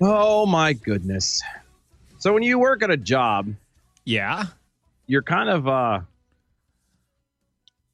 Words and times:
Oh 0.00 0.46
my 0.46 0.72
goodness. 0.72 1.42
So 2.18 2.32
when 2.32 2.42
you 2.42 2.58
work 2.58 2.82
at 2.82 2.90
a 2.90 2.96
job, 2.96 3.54
Yeah. 4.04 4.44
you're 5.06 5.22
kind 5.22 5.48
of 5.48 5.66
uh 5.68 6.00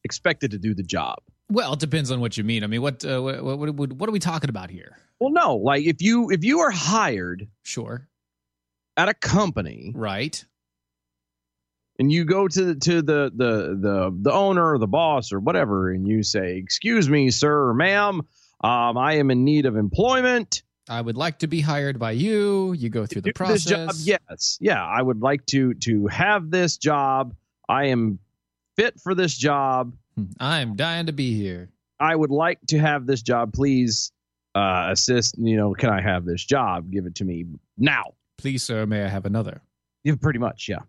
expected 0.04 0.50
to 0.52 0.58
do 0.58 0.74
the 0.74 0.82
job. 0.82 1.18
Well, 1.48 1.74
it 1.74 1.80
depends 1.80 2.10
on 2.10 2.20
what 2.20 2.36
you 2.36 2.44
mean. 2.44 2.64
I 2.64 2.66
mean, 2.66 2.82
what 2.82 3.04
uh, 3.04 3.20
what, 3.22 3.42
what 3.44 3.74
what 3.74 3.92
what 3.92 4.08
are 4.08 4.12
we 4.12 4.18
talking 4.18 4.50
about 4.50 4.70
here? 4.70 4.96
Well, 5.20 5.30
no, 5.30 5.56
like 5.56 5.84
if 5.84 6.00
you 6.02 6.30
if 6.30 6.44
you 6.44 6.60
are 6.60 6.70
hired 6.70 7.46
Sure. 7.62 8.08
at 8.96 9.08
a 9.08 9.14
company 9.14 9.92
Right. 9.94 10.44
and 11.98 12.10
you 12.10 12.24
go 12.24 12.48
to 12.48 12.64
the 12.64 12.74
to 12.76 13.02
the 13.02 13.30
the 13.34 13.78
the 13.80 14.18
the 14.22 14.32
owner 14.32 14.72
or 14.72 14.78
the 14.78 14.86
boss 14.88 15.32
or 15.32 15.40
whatever 15.40 15.90
and 15.92 16.08
you 16.08 16.22
say, 16.22 16.56
"Excuse 16.56 17.08
me, 17.08 17.30
sir 17.30 17.68
or 17.68 17.74
ma'am, 17.74 18.22
um, 18.64 18.98
I 18.98 19.14
am 19.14 19.30
in 19.30 19.44
need 19.44 19.66
of 19.66 19.76
employment." 19.76 20.62
I 20.88 21.00
would 21.00 21.16
like 21.16 21.38
to 21.40 21.46
be 21.46 21.60
hired 21.60 21.98
by 21.98 22.12
you. 22.12 22.72
You 22.72 22.88
go 22.88 23.06
through 23.06 23.22
the 23.22 23.32
process. 23.32 23.64
Job, 23.64 23.90
yes, 24.28 24.58
yeah, 24.60 24.84
I 24.84 25.00
would 25.00 25.20
like 25.20 25.46
to 25.46 25.74
to 25.74 26.06
have 26.08 26.50
this 26.50 26.76
job. 26.76 27.34
I 27.68 27.86
am 27.86 28.18
fit 28.76 29.00
for 29.00 29.14
this 29.14 29.36
job. 29.36 29.94
Hmm. 30.16 30.24
I'm 30.40 30.76
dying 30.76 31.06
to 31.06 31.12
be 31.12 31.36
here. 31.36 31.70
I 32.00 32.14
would 32.14 32.30
like 32.30 32.58
to 32.68 32.78
have 32.78 33.06
this 33.06 33.22
job. 33.22 33.52
Please 33.52 34.12
uh, 34.54 34.88
assist. 34.90 35.38
You 35.38 35.56
know, 35.56 35.72
can 35.74 35.90
I 35.90 36.00
have 36.00 36.24
this 36.24 36.44
job? 36.44 36.90
Give 36.90 37.06
it 37.06 37.16
to 37.16 37.24
me 37.24 37.46
now. 37.78 38.14
Please, 38.38 38.64
sir, 38.64 38.86
may 38.86 39.04
I 39.04 39.08
have 39.08 39.24
another? 39.24 39.62
Yeah, 40.02 40.14
pretty 40.20 40.40
much, 40.40 40.68
yeah. 40.68 40.80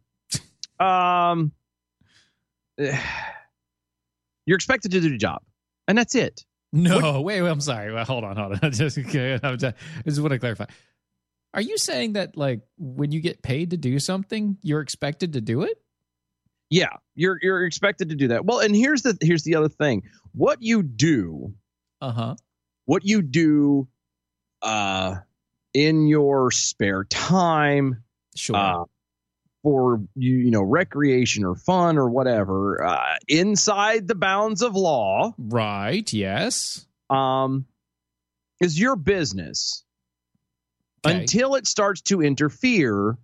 um, 1.30 1.52
you're 2.77 4.55
expected 4.55 4.91
to 4.91 5.02
do 5.02 5.09
the 5.09 5.17
job, 5.17 5.44
and 5.88 5.95
that's 5.95 6.16
it. 6.16 6.44
No, 6.76 7.22
wait, 7.22 7.42
wait, 7.42 7.50
I'm 7.50 7.62
sorry. 7.62 7.94
Well, 7.94 8.04
hold 8.04 8.24
on, 8.24 8.36
hold 8.36 8.60
on. 8.64 8.72
Just, 8.74 8.98
okay, 8.98 9.40
I'm 9.44 9.58
just, 9.60 9.76
I 9.76 10.02
just 10.10 10.20
want 10.20 10.32
to 10.34 10.40
clarify. 10.40 10.66
Are 11.54 11.62
you 11.62 11.78
saying 11.78 12.14
that, 12.14 12.36
like, 12.36 12.62
when 12.80 13.12
you 13.12 13.22
get 13.22 13.44
paid 13.44 13.70
to 13.70 13.78
do 13.78 14.00
something, 14.00 14.58
you're 14.64 14.82
expected 14.82 15.34
to 15.34 15.42
do 15.42 15.62
it? 15.62 15.80
Yeah, 16.72 16.90
you're 17.14 17.38
you're 17.44 17.64
expected 17.68 18.10
to 18.10 18.16
do 18.16 18.30
that. 18.30 18.44
Well, 18.46 18.60
and 18.60 18.76
here's 18.76 19.04
the 19.04 19.16
here's 19.22 19.44
the 19.44 19.54
other 19.56 19.70
thing. 19.70 20.02
What 20.34 20.64
you 20.64 20.82
do, 20.82 21.54
Uh 22.02 22.12
huh. 22.12 22.36
what 22.86 23.06
you 23.06 23.22
do, 23.22 23.88
uh, 24.64 25.18
in 25.76 26.08
your 26.08 26.50
spare 26.50 27.04
time, 27.04 28.04
Sure. 28.36 28.56
uh, 28.56 28.83
for 29.64 30.02
you 30.16 30.38
you 30.38 30.52
know 30.52 30.62
recreation 30.62 31.44
or 31.46 31.56
fun 31.56 31.98
or 31.98 32.10
whatever, 32.10 32.84
uh, 32.84 33.16
inside 33.28 34.08
the 34.08 34.16
bounds 34.16 34.62
of 34.62 34.76
law, 34.76 35.34
right. 35.38 36.12
Yes. 36.14 36.86
um, 37.10 37.66
is 38.62 38.80
your 38.80 38.96
business 38.96 39.84
Okay. 41.06 41.20
until 41.22 41.56
it 41.56 41.68
starts 41.68 42.02
to 42.04 42.22
interfere 42.22 43.18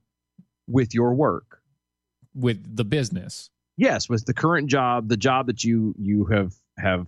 with 0.68 0.94
your 0.94 1.14
work. 1.14 1.62
With 2.36 2.76
the 2.76 2.84
business. 2.84 3.50
Yes, 3.78 4.10
with 4.10 4.26
the 4.26 4.34
current 4.34 4.70
job, 4.70 5.08
the 5.08 5.16
job 5.18 5.48
that 5.48 5.64
you 5.64 5.96
you 5.98 6.26
have 6.26 6.54
have 6.78 7.08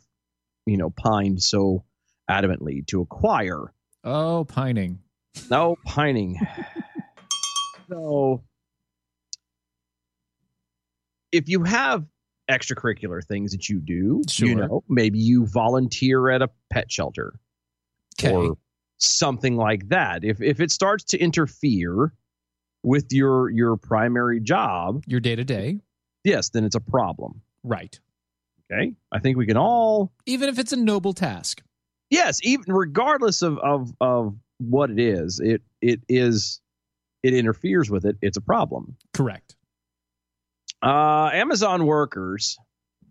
you 0.65 0.77
know 0.77 0.89
pined 0.89 1.41
so 1.43 1.83
adamantly 2.29 2.85
to 2.87 3.01
acquire. 3.01 3.73
Oh, 4.03 4.45
pining. 4.45 4.99
No 5.49 5.77
pining. 5.85 6.39
so 7.89 8.41
if 11.31 11.47
you 11.49 11.63
have 11.63 12.05
extracurricular 12.49 13.23
things 13.23 13.51
that 13.51 13.69
you 13.69 13.79
do, 13.79 14.21
Sure. 14.29 14.47
you 14.47 14.55
know, 14.55 14.83
maybe 14.89 15.17
you 15.19 15.45
volunteer 15.45 16.29
at 16.29 16.41
a 16.41 16.49
pet 16.69 16.91
shelter 16.91 17.33
Okay. 18.19 18.33
or 18.33 18.57
something 18.97 19.55
like 19.55 19.87
that. 19.89 20.23
If 20.23 20.41
if 20.41 20.59
it 20.59 20.71
starts 20.71 21.03
to 21.05 21.17
interfere 21.19 22.13
with 22.83 23.07
your 23.11 23.49
your 23.49 23.77
primary 23.77 24.39
job, 24.39 25.03
Your 25.07 25.19
day 25.19 25.35
to 25.35 25.43
day. 25.43 25.79
yes, 26.23 26.49
then 26.49 26.63
it's 26.65 26.75
a 26.75 26.79
problem. 26.81 27.41
Right. 27.63 27.99
Okay? 28.71 28.93
I 29.11 29.19
think 29.19 29.37
we 29.37 29.45
can 29.45 29.57
all 29.57 30.11
Even 30.25 30.49
if 30.49 30.57
it's 30.59 30.73
a 30.73 30.77
noble 30.77 31.13
task. 31.13 31.61
yes, 32.09 32.39
even 32.43 32.73
regardless 32.73 33.41
of 33.41 33.57
of 33.59 33.93
of 34.01 34.35
what 34.57 34.89
it 34.91 34.99
is, 34.99 35.39
it 35.39 35.61
it 35.81 36.01
is 36.09 36.59
it 37.23 37.33
interferes 37.33 37.89
with 37.89 38.03
it. 38.05 38.17
It's 38.21 38.37
a 38.37 38.41
problem. 38.41 38.97
Correct. 39.13 39.55
Uh, 40.81 41.29
Amazon 41.33 41.85
workers 41.85 42.57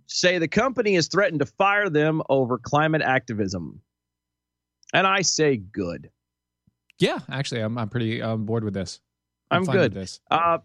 say 0.07 0.39
the 0.39 0.49
company 0.49 0.95
has 0.95 1.09
threatened 1.09 1.41
to 1.41 1.47
fire 1.47 1.89
them 1.89 2.23
over 2.29 2.59
climate 2.59 3.03
activism, 3.03 3.81
and 4.93 5.07
I 5.07 5.23
say 5.23 5.57
good. 5.57 6.11
Yeah, 6.99 7.19
actually, 7.31 7.61
I'm 7.61 7.79
I'm 7.79 7.89
pretty 7.89 8.21
on 8.21 8.45
board 8.45 8.65
with 8.65 8.75
this. 8.75 9.01
I'm 9.51 9.65
fine 9.65 9.77
good. 9.77 9.95
With 9.95 10.03
this. 10.03 10.21
Uh, 10.31 10.59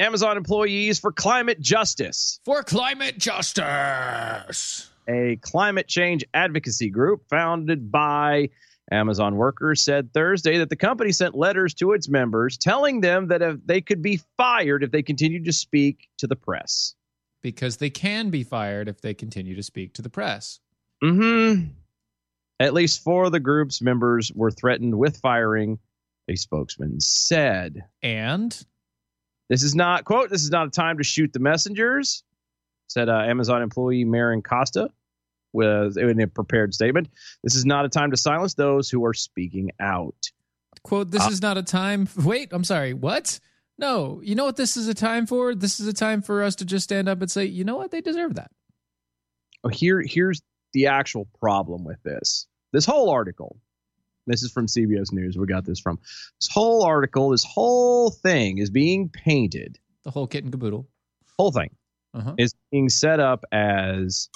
Amazon 0.00 0.36
employees 0.36 0.98
for 0.98 1.12
climate 1.12 1.60
justice. 1.60 2.40
For 2.44 2.62
climate 2.62 3.18
justice. 3.18 4.90
a 5.08 5.36
climate 5.42 5.86
change 5.86 6.24
advocacy 6.34 6.90
group 6.90 7.28
founded 7.28 7.92
by 7.92 8.50
Amazon 8.90 9.36
workers 9.36 9.80
said 9.80 10.12
Thursday 10.12 10.58
that 10.58 10.68
the 10.68 10.76
company 10.76 11.10
sent 11.10 11.34
letters 11.34 11.72
to 11.74 11.92
its 11.92 12.08
members 12.08 12.58
telling 12.58 13.00
them 13.00 13.28
that 13.28 13.40
if 13.40 13.56
they 13.64 13.80
could 13.80 14.02
be 14.02 14.20
fired 14.36 14.82
if 14.82 14.90
they 14.90 15.02
continued 15.02 15.46
to 15.46 15.52
speak 15.52 16.08
to 16.18 16.26
the 16.26 16.36
press. 16.36 16.94
Because 17.42 17.78
they 17.78 17.90
can 17.90 18.30
be 18.30 18.42
fired 18.42 18.88
if 18.88 19.00
they 19.00 19.14
continue 19.14 19.54
to 19.56 19.62
speak 19.62 19.94
to 19.94 20.02
the 20.02 20.10
press. 20.10 20.60
Mm-hmm. 21.02 21.68
At 22.60 22.74
least 22.74 23.02
four 23.02 23.24
of 23.24 23.32
the 23.32 23.40
group's 23.40 23.82
members 23.82 24.30
were 24.34 24.50
threatened 24.50 24.96
with 24.96 25.16
firing, 25.18 25.78
a 26.28 26.36
spokesman 26.36 27.00
said. 27.00 27.84
And 28.02 28.56
This 29.48 29.62
is 29.62 29.74
not, 29.74 30.04
quote, 30.04 30.30
this 30.30 30.42
is 30.42 30.50
not 30.50 30.68
a 30.68 30.70
time 30.70 30.98
to 30.98 31.04
shoot 31.04 31.32
the 31.32 31.38
messengers, 31.38 32.22
said 32.88 33.08
uh, 33.08 33.18
Amazon 33.18 33.62
employee 33.62 34.04
Maren 34.04 34.42
Costa 34.42 34.88
with, 35.54 35.96
in 35.96 36.20
a 36.20 36.26
prepared 36.26 36.74
statement. 36.74 37.08
This 37.42 37.54
is 37.54 37.64
not 37.64 37.84
a 37.84 37.88
time 37.88 38.10
to 38.10 38.16
silence 38.16 38.54
those 38.54 38.90
who 38.90 39.04
are 39.06 39.14
speaking 39.14 39.70
out. 39.80 40.30
quote, 40.82 41.10
this 41.10 41.24
Uh, 41.24 41.30
is 41.30 41.40
not 41.40 41.56
a 41.56 41.62
time. 41.62 42.08
Wait, 42.22 42.48
I'm 42.52 42.64
sorry. 42.64 42.92
What? 42.92 43.40
No, 43.78 44.20
you 44.22 44.34
know 44.34 44.44
what 44.44 44.56
this 44.56 44.76
is 44.76 44.86
a 44.88 44.94
time 44.94 45.26
for? 45.26 45.54
This 45.54 45.80
is 45.80 45.86
a 45.86 45.92
time 45.94 46.20
for 46.22 46.42
us 46.42 46.54
to 46.56 46.64
just 46.64 46.84
stand 46.84 47.08
up 47.08 47.20
and 47.22 47.30
say, 47.30 47.44
you 47.46 47.64
know 47.64 47.76
what? 47.76 47.90
They 47.90 48.00
deserve 48.02 48.34
that. 48.34 48.50
Oh, 49.64 49.68
here 49.68 50.02
here's 50.04 50.42
the 50.74 50.86
actual 50.88 51.26
problem 51.40 51.84
with 51.84 52.02
this. 52.02 52.46
This 52.72 52.84
whole 52.84 53.08
article. 53.10 53.56
This 54.26 54.42
is 54.42 54.50
from 54.52 54.66
CBS 54.66 55.12
News. 55.12 55.36
We 55.36 55.46
got 55.46 55.64
this 55.64 55.80
from. 55.80 55.98
This 56.40 56.48
whole 56.50 56.82
article, 56.84 57.30
this 57.30 57.44
whole 57.44 58.10
thing 58.10 58.58
is 58.58 58.70
being 58.70 59.08
painted. 59.08 59.78
The 60.04 60.10
whole 60.10 60.26
kit 60.26 60.44
and 60.44 60.52
caboodle. 60.52 60.86
Whole 61.38 61.50
thing 61.52 61.70
Uh-huh. 62.14 62.34
is 62.38 62.54
being 62.70 62.88
set 62.88 63.20
up 63.20 63.44
as 63.52 64.28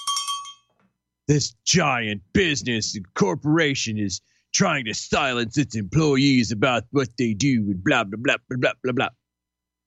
this 1.29 1.53
giant 1.63 2.21
business 2.33 2.95
and 2.95 3.05
corporation 3.13 3.97
is 3.99 4.19
trying 4.51 4.83
to 4.85 4.93
silence 4.95 5.57
its 5.59 5.75
employees 5.75 6.51
about 6.51 6.83
what 6.89 7.07
they 7.19 7.33
do 7.35 7.65
and 7.69 7.83
blah 7.83 8.03
blah 8.03 8.17
blah 8.19 8.35
blah 8.49 8.57
blah 8.57 8.71
blah 8.83 8.91
blah. 8.93 9.09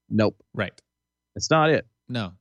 Nope, 0.09 0.37
Right. 0.55 0.73
that's 1.35 1.51
not 1.51 1.69
it. 1.71 1.87
No. 2.09 2.33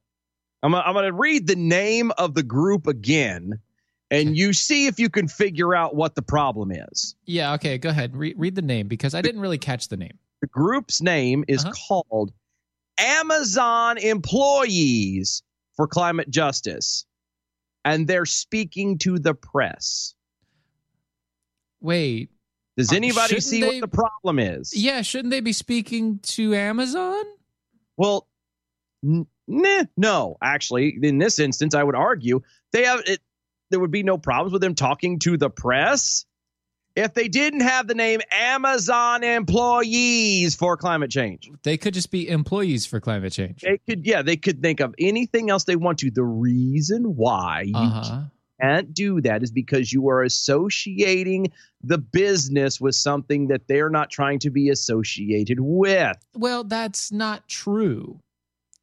I'm, 0.64 0.76
I'm 0.76 0.94
going 0.94 1.06
to 1.06 1.14
read 1.14 1.48
the 1.48 1.56
name 1.56 2.12
of 2.20 2.36
the 2.36 2.44
group 2.44 2.86
again, 2.86 3.60
and 4.12 4.38
you 4.38 4.54
see 4.54 4.86
if 4.86 5.00
you 5.00 5.10
can 5.10 5.28
figure 5.28 5.74
out 5.74 5.96
what 5.96 6.14
the 6.14 6.22
problem 6.22 6.72
is. 6.72 7.16
Yeah, 7.26 7.54
okay, 7.56 7.80
go 7.80 7.90
ahead. 7.90 8.16
Re- 8.16 8.36
read 8.38 8.54
the 8.54 8.62
name 8.62 8.88
because 8.88 9.16
I 9.16 9.24
didn't 9.24 9.42
really 9.42 9.58
catch 9.58 9.88
the 9.88 9.98
name. 9.98 10.20
The 10.42 10.48
group's 10.48 11.02
name 11.02 11.44
is 11.48 11.66
Uh-huh. 11.66 11.74
called 11.88 12.34
Amazon 13.00 13.98
Employees 13.98 15.42
for 15.76 15.88
climate 15.88 16.30
justice, 16.30 17.06
and 17.86 18.08
they're 18.08 18.26
speaking 18.26 18.98
to 19.00 19.20
the 19.20 19.34
press. 19.34 20.14
Wait, 21.82 22.30
Does 22.78 22.92
Uh, 22.92 22.96
anybody 22.96 23.28
shouldn't 23.28 23.44
see 23.44 23.62
they- 23.62 23.80
what 23.80 23.82
the 23.82 23.88
problem 23.96 24.40
is? 24.40 24.74
yeah, 24.76 25.02
shouldn't 25.02 25.30
they 25.32 25.42
be 25.42 25.52
speaking 25.54 26.20
to 26.20 26.54
Amazon? 26.56 27.24
Well, 27.98 28.28
n- 29.04 29.28
nah, 29.48 29.84
no. 29.98 30.38
Actually, 30.42 30.98
in 31.04 31.18
this 31.18 31.38
instance, 31.38 31.76
I 31.76 31.84
would 31.84 31.96
argue 31.96 32.42
they 32.72 32.86
have 32.86 33.02
it. 33.06 33.20
There 33.72 33.80
would 33.80 33.92
be 33.92 34.04
no 34.04 34.18
problems 34.18 34.54
with 34.54 34.62
them 34.62 34.74
talking 34.76 35.20
to 35.20 35.38
the 35.38 35.50
press 35.50 36.26
if 36.96 37.14
they 37.14 37.28
didn't 37.28 37.62
have 37.62 37.88
the 37.88 37.94
name 37.96 38.20
Amazon 38.32 39.24
employees 39.24 40.56
for 40.56 40.76
climate 40.78 41.12
change. 41.12 41.50
They 41.64 41.78
could 41.78 41.94
just 41.94 42.12
be 42.12 42.28
employees 42.28 42.86
for 42.86 43.00
climate 43.00 43.34
change. 43.34 43.62
They 43.62 43.80
could, 43.88 44.06
yeah, 44.06 44.22
they 44.22 44.38
could 44.38 44.62
think 44.62 44.80
of 44.80 44.94
anything 45.00 45.50
else 45.50 45.64
they 45.64 45.76
want 45.76 46.00
to. 46.00 46.12
The 46.12 46.24
reason 46.24 47.16
why 47.16 47.62
you 47.68 47.76
Uh 47.76 47.90
huh. 47.90 48.22
can't 48.62 48.94
do 48.94 49.22
that 49.22 49.42
is 49.44 49.52
because 49.52 49.92
you 49.94 50.10
are 50.10 50.24
associating 50.24 51.52
the 51.84 51.98
business 51.98 52.80
with 52.82 52.96
something 52.96 53.48
that 53.48 53.68
they're 53.68 53.90
not 53.90 54.10
trying 54.10 54.40
to 54.40 54.50
be 54.50 54.70
associated 54.70 55.60
with. 55.60 56.18
Well, 56.36 56.64
that's 56.64 57.12
not 57.12 57.48
true. 57.48 58.20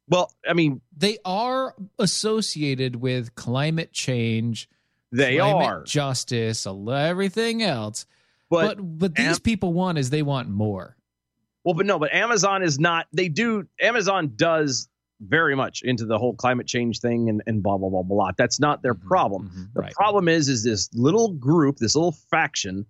Well, 0.07 0.31
I 0.47 0.53
mean, 0.53 0.81
They 0.97 1.19
are 1.23 1.75
associated 1.99 2.95
with 2.97 3.35
climate 3.35 3.93
change, 3.93 4.67
they 5.11 5.37
climate 5.37 5.67
are, 5.67 5.83
justice, 5.83 6.65
everything 6.67 7.63
else. 7.63 8.05
but 8.49 8.77
But 8.77 8.97
but 8.99 9.15
these 9.15 9.27
Am- 9.37 9.39
people 9.41 9.73
want 9.73 9.97
is 9.97 10.09
they 10.09 10.21
want 10.23 10.49
more. 10.49 10.95
Well, 11.65 11.73
but 11.73 11.85
no, 11.85 11.99
but 11.99 12.13
Amazon 12.13 12.63
is 12.63 12.79
not. 12.79 13.07
They 13.13 13.27
do. 13.29 13.67
Amazon 13.81 14.33
does 14.35 14.87
very 15.21 15.55
much 15.55 15.81
into 15.81 16.05
the 16.05 16.17
whole 16.17 16.33
climate 16.33 16.65
change 16.65 16.99
thing 17.01 17.27
and, 17.29 17.41
and 17.45 17.61
blah 17.61 17.77
blah 17.77 17.89
blah 17.89 18.03
blah. 18.03 18.31
That's 18.37 18.59
not 18.59 18.81
their 18.81 18.93
Mhm, 18.95 19.07
problem. 19.07 19.49
mhm, 19.53 19.73
The 19.73 19.81
right. 19.81 19.93
problem 19.93 20.29
is, 20.29 20.47
is 20.47 20.63
this 20.63 20.89
little 20.93 21.33
group, 21.33 21.77
this 21.77 21.95
little 21.95 22.13
faction. 22.31 22.85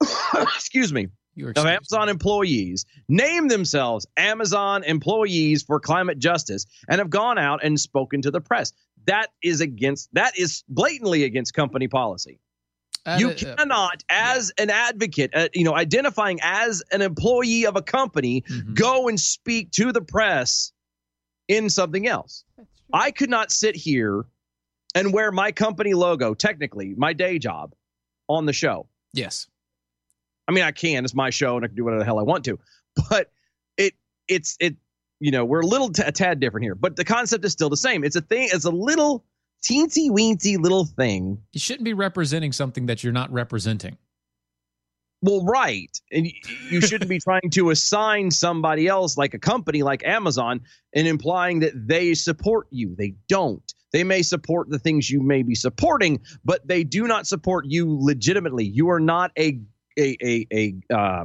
excuse 0.34 0.92
me, 0.92 1.08
of. 1.36 1.66
Amazon 1.66 2.08
employees 2.08 2.86
name 3.08 3.48
themselves 3.48 4.06
Amazon 4.16 4.82
employees 4.84 5.62
for 5.62 5.78
climate 5.80 6.18
justice 6.18 6.66
and 6.88 6.98
have 6.98 7.10
gone 7.10 7.36
out 7.38 7.62
and 7.62 7.78
spoken 7.78 8.22
to 8.22 8.30
the 8.30 8.40
press. 8.40 8.72
That 9.06 9.28
is 9.42 9.60
against. 9.60 10.08
That 10.14 10.38
is 10.38 10.64
blatantly 10.68 11.24
against 11.24 11.54
company 11.54 11.88
policy 11.88 12.38
Uh, 13.06 13.16
you 13.18 13.30
uh, 13.30 13.34
cannot, 13.34 14.04
as 14.08 14.52
an 14.58 14.68
advocate, 14.70 15.30
uh, 15.34 15.48
you 15.54 15.64
know, 15.64 15.74
identifying 15.74 16.38
as 16.42 16.82
an 16.92 17.00
employee 17.00 17.64
of 17.66 17.76
a 17.76 17.82
company, 17.82 18.42
mhm. 18.42 18.74
go 18.74 19.08
and 19.08 19.18
speak 19.18 19.70
to 19.72 19.90
the 19.92 20.02
press 20.02 20.72
in 21.48 21.70
something 21.70 22.06
else. 22.06 22.44
I 22.92 23.10
could 23.10 23.30
not 23.30 23.50
sit 23.50 23.74
here 23.74 24.26
and 24.94 25.12
wear 25.12 25.32
my 25.32 25.52
company 25.52 25.94
logo, 25.94 26.34
technically 26.34 26.94
my 26.96 27.12
day 27.12 27.38
job, 27.38 27.74
on 28.28 28.46
the 28.46 28.52
show. 28.52 28.86
Yes. 29.12 29.46
I 30.46 30.52
mean, 30.52 30.64
I 30.64 30.72
can. 30.72 31.04
It's 31.04 31.14
my 31.14 31.30
show, 31.30 31.56
and 31.56 31.64
I 31.64 31.68
can 31.68 31.76
do 31.76 31.84
whatever 31.84 32.00
the 32.00 32.04
hell 32.04 32.18
I 32.18 32.22
want 32.22 32.44
to. 32.46 32.58
But 33.08 33.30
it, 33.76 33.94
it's 34.26 34.56
it. 34.60 34.76
You 35.20 35.30
know, 35.30 35.44
we're 35.44 35.60
a 35.60 35.66
little 35.66 35.90
t- 35.90 36.02
a 36.04 36.12
tad 36.12 36.40
different 36.40 36.64
here, 36.64 36.74
but 36.74 36.96
the 36.96 37.04
concept 37.04 37.44
is 37.44 37.52
still 37.52 37.68
the 37.68 37.76
same. 37.76 38.04
It's 38.04 38.16
a 38.16 38.22
thing. 38.22 38.48
It's 38.52 38.64
a 38.64 38.70
little 38.70 39.24
teensy 39.62 40.10
weensy 40.10 40.58
little 40.58 40.86
thing 40.86 41.38
You 41.52 41.60
shouldn't 41.60 41.84
be 41.84 41.92
representing 41.92 42.52
something 42.52 42.86
that 42.86 43.04
you're 43.04 43.12
not 43.12 43.30
representing. 43.30 43.98
Well, 45.22 45.44
right. 45.44 45.90
And 46.10 46.32
you 46.70 46.80
shouldn't 46.80 47.10
be 47.10 47.18
trying 47.22 47.50
to 47.50 47.68
assign 47.70 48.30
somebody 48.30 48.88
else, 48.88 49.18
like 49.18 49.34
a 49.34 49.38
company 49.38 49.82
like 49.82 50.02
Amazon, 50.02 50.62
and 50.94 51.06
implying 51.06 51.60
that 51.60 51.72
they 51.74 52.14
support 52.14 52.68
you. 52.70 52.94
They 52.96 53.14
don't. 53.28 53.62
They 53.92 54.02
may 54.02 54.22
support 54.22 54.70
the 54.70 54.78
things 54.78 55.10
you 55.10 55.20
may 55.20 55.42
be 55.42 55.54
supporting, 55.54 56.20
but 56.44 56.66
they 56.66 56.84
do 56.84 57.06
not 57.06 57.26
support 57.26 57.66
you 57.68 57.98
legitimately. 58.00 58.64
You 58.64 58.90
are 58.90 59.00
not 59.00 59.32
a 59.38 59.60
a 59.98 60.16
a 60.22 60.46
a 60.52 60.94
uh, 60.94 61.24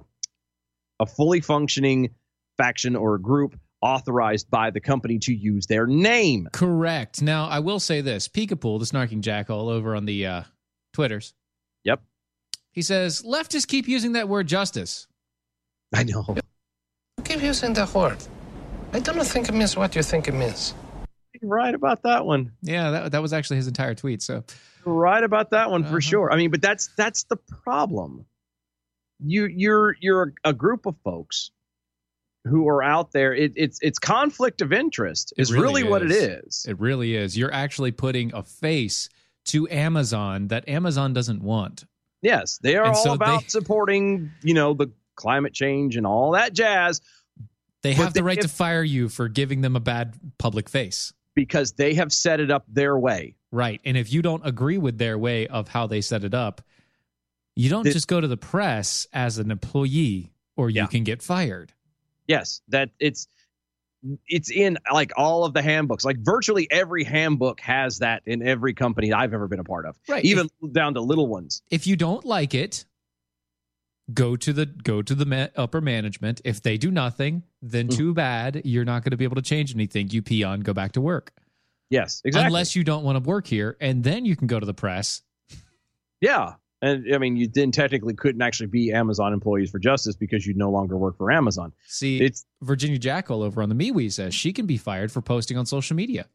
a 1.00 1.06
fully 1.06 1.40
functioning 1.40 2.16
faction 2.58 2.96
or 2.96 3.18
group 3.18 3.58
authorized 3.82 4.50
by 4.50 4.72
the 4.72 4.80
company 4.80 5.20
to 5.20 5.34
use 5.34 5.66
their 5.68 5.86
name. 5.88 6.48
Correct. 6.54 7.22
Now, 7.22 7.48
I 7.48 7.60
will 7.60 7.80
say 7.80 8.02
this: 8.02 8.28
Peekapool, 8.28 8.80
the 8.80 8.86
snarking 8.86 9.22
jackal, 9.22 9.70
over 9.70 9.96
on 9.96 10.06
the 10.06 10.26
uh, 10.26 10.42
Twitters. 10.94 11.34
Yep. 11.84 12.02
He 12.72 12.82
says 12.82 13.22
leftists 13.22 13.68
keep 13.68 13.88
using 13.88 14.14
that 14.14 14.28
word 14.28 14.48
justice. 14.48 15.08
I 15.94 16.04
know. 16.04 16.26
You 16.28 17.24
Keep 17.24 17.42
using 17.44 17.74
the 17.74 17.90
word. 17.94 18.18
I 18.94 19.00
don't 19.00 19.24
think 19.26 19.50
it 19.50 19.54
means 19.54 19.76
what 19.78 19.96
you 19.96 20.04
think 20.04 20.28
it 20.28 20.34
means. 20.34 20.74
You're 21.42 21.52
right 21.52 21.74
about 21.76 22.04
that 22.04 22.26
one. 22.26 22.54
Yeah, 22.62 22.92
that 22.92 23.12
that 23.12 23.22
was 23.22 23.34
actually 23.34 23.58
his 23.58 23.68
entire 23.68 23.94
tweet. 23.96 24.22
So 24.22 24.44
You're 24.86 24.96
right 24.96 25.24
about 25.24 25.52
that 25.52 25.70
one 25.70 25.84
Uh-huh. 25.84 25.94
for 25.94 26.02
sure. 26.02 26.32
I 26.32 26.38
mean, 26.38 26.50
but 26.52 26.62
that's 26.62 26.90
that's 26.98 27.24
the 27.26 27.36
problem. 27.36 28.26
You 29.20 29.46
you're 29.46 29.96
you're 30.02 30.34
a 30.44 30.54
group 30.54 30.86
of 30.86 30.96
folks 31.04 31.52
who 32.48 32.68
are 32.68 32.84
out 32.84 33.12
there. 33.12 33.34
It, 33.34 33.54
it's 33.56 33.80
it's 33.82 34.00
conflict 34.00 34.62
of 34.62 34.72
interest. 34.72 35.34
Is 35.38 35.52
really 35.52 35.82
really, 35.82 35.84
what 35.84 36.02
it 36.04 36.12
is. 36.12 36.46
is. 36.46 36.66
it 36.70 36.80
really 36.80 37.16
is. 37.16 37.38
You're 37.38 37.54
actually 37.54 37.92
putting 37.92 38.34
a 38.34 38.44
face 38.44 39.10
to 39.46 39.68
Amazon 39.70 40.48
that 40.50 40.68
Amazon 40.70 41.14
doesn't 41.14 41.42
want. 41.42 41.86
yes, 42.22 42.58
they 42.60 42.76
are 42.76 42.86
And 42.86 42.96
all 42.96 43.04
so 43.04 43.14
about 43.14 43.42
they- 43.42 43.48
supporting 43.48 44.32
you 44.44 44.54
know 44.54 44.74
the 44.74 44.92
climate 45.16 45.54
change 45.54 45.96
and 45.98 46.06
all 46.08 46.32
that 46.32 46.54
jazz 46.54 47.00
They 47.84 47.94
have 47.94 48.14
the 48.14 48.20
they- 48.20 48.24
right 48.24 48.42
to 48.42 48.48
fire 48.48 48.84
you 48.84 49.08
for 49.10 49.28
giving 49.30 49.62
them 49.62 49.76
a 49.76 49.80
bad 49.80 50.16
public 50.38 50.68
face. 50.70 51.14
because 51.36 51.74
they 51.74 51.94
have 51.96 52.12
set 52.14 52.40
it 52.40 52.50
up 52.52 52.64
their 52.68 52.98
way. 52.98 53.36
Right. 53.52 53.80
And 53.86 53.96
if 53.98 54.12
you 54.12 54.22
don't 54.22 54.46
agree 54.46 54.78
with 54.78 54.98
their 54.98 55.18
way 55.18 55.48
of 55.48 55.68
how 55.68 55.86
they 55.88 56.02
set 56.02 56.24
it 56.24 56.34
up, 56.34 56.62
you 57.56 57.70
don't 57.70 57.84
The- 57.84 57.92
just 57.94 58.08
go 58.08 58.20
to 58.22 58.28
the 58.28 58.38
press 58.38 59.08
as 59.14 59.38
an 59.38 59.52
employee 59.52 60.32
or 60.58 60.70
you 60.70 60.82
Yeah. 60.82 60.88
can 60.88 61.04
get 61.04 61.22
fired. 61.22 61.74
Yes, 62.28 62.62
that 62.70 62.90
it's 63.00 63.28
it's 64.28 64.52
in 64.52 64.78
like 64.94 65.12
all 65.18 65.46
of 65.46 65.54
the 65.54 65.62
handbooks. 65.62 66.06
Like 66.06 66.18
virtually 66.20 66.68
every 66.70 67.04
handbook 67.04 67.60
has 67.62 68.00
that 68.00 68.22
in 68.26 68.46
every 68.48 68.74
company 68.74 69.12
I've 69.14 69.34
ever 69.34 69.48
been 69.48 69.60
a 69.60 69.64
part 69.64 69.86
of. 69.86 69.98
Right. 70.08 70.24
Even 70.26 70.50
down 70.72 70.94
to 70.94 71.02
little 71.02 71.28
ones. 71.28 71.62
If 71.72 71.88
you 71.88 71.96
don't 71.96 72.24
like 72.24 72.54
it, 72.54 72.86
go 74.14 74.36
to 74.36 74.54
the 74.54 74.66
go 74.68 75.02
to 75.02 75.16
the 75.16 75.26
ma- 75.26 75.48
upper 75.56 75.82
management. 75.82 76.40
If 76.46 76.62
they 76.62 76.78
do 76.78 76.92
nothing, 76.92 77.44
then 77.64 77.88
Mm. 77.88 77.98
too 77.98 78.14
bad. 78.14 78.62
You're 78.64 78.86
not 78.86 79.04
going 79.04 79.12
to 79.12 79.18
be 79.18 79.24
able 79.24 79.38
to 79.38 79.42
change 79.42 79.74
anything. 79.74 80.10
You 80.12 80.22
pee 80.22 80.44
on, 80.44 80.60
go 80.62 80.74
back 80.74 80.92
to 80.94 81.02
work. 81.02 81.32
Yes, 81.90 82.22
exactly. 82.26 82.48
Unless 82.48 82.76
you 82.76 82.84
don't 82.84 83.04
want 83.04 83.24
to 83.24 83.28
work 83.28 83.48
here, 83.48 83.78
and 83.80 84.04
then 84.04 84.26
you 84.26 84.36
can 84.36 84.48
go 84.48 84.60
to 84.60 84.66
the 84.66 84.74
press. 84.74 85.22
Yeah. 86.22 86.54
And 86.86 87.16
I 87.16 87.18
mean, 87.18 87.36
you 87.36 87.48
then 87.48 87.72
technically 87.72 88.14
couldn't 88.14 88.44
actually 88.44 88.68
be 88.68 88.94
Amazon 88.94 89.34
employees 89.34 89.72
for 89.72 89.80
justice 89.80 90.16
because 90.16 90.46
you 90.46 90.54
no 90.54 90.70
longer 90.70 90.96
work 90.96 91.18
for 91.18 91.32
Amazon. 91.32 91.74
See, 91.88 92.22
It's 92.22 92.46
Virginia 92.62 93.00
Jackal 93.00 93.42
over 93.42 93.64
on 93.64 93.70
the 93.70 93.76
MeWe 93.76 94.12
says 94.12 94.36
she 94.36 94.54
can 94.54 94.68
be 94.68 94.78
fired 94.78 95.12
for 95.12 95.22
posting 95.22 95.58
on 95.58 95.66
social 95.66 95.96
media. 95.96 96.28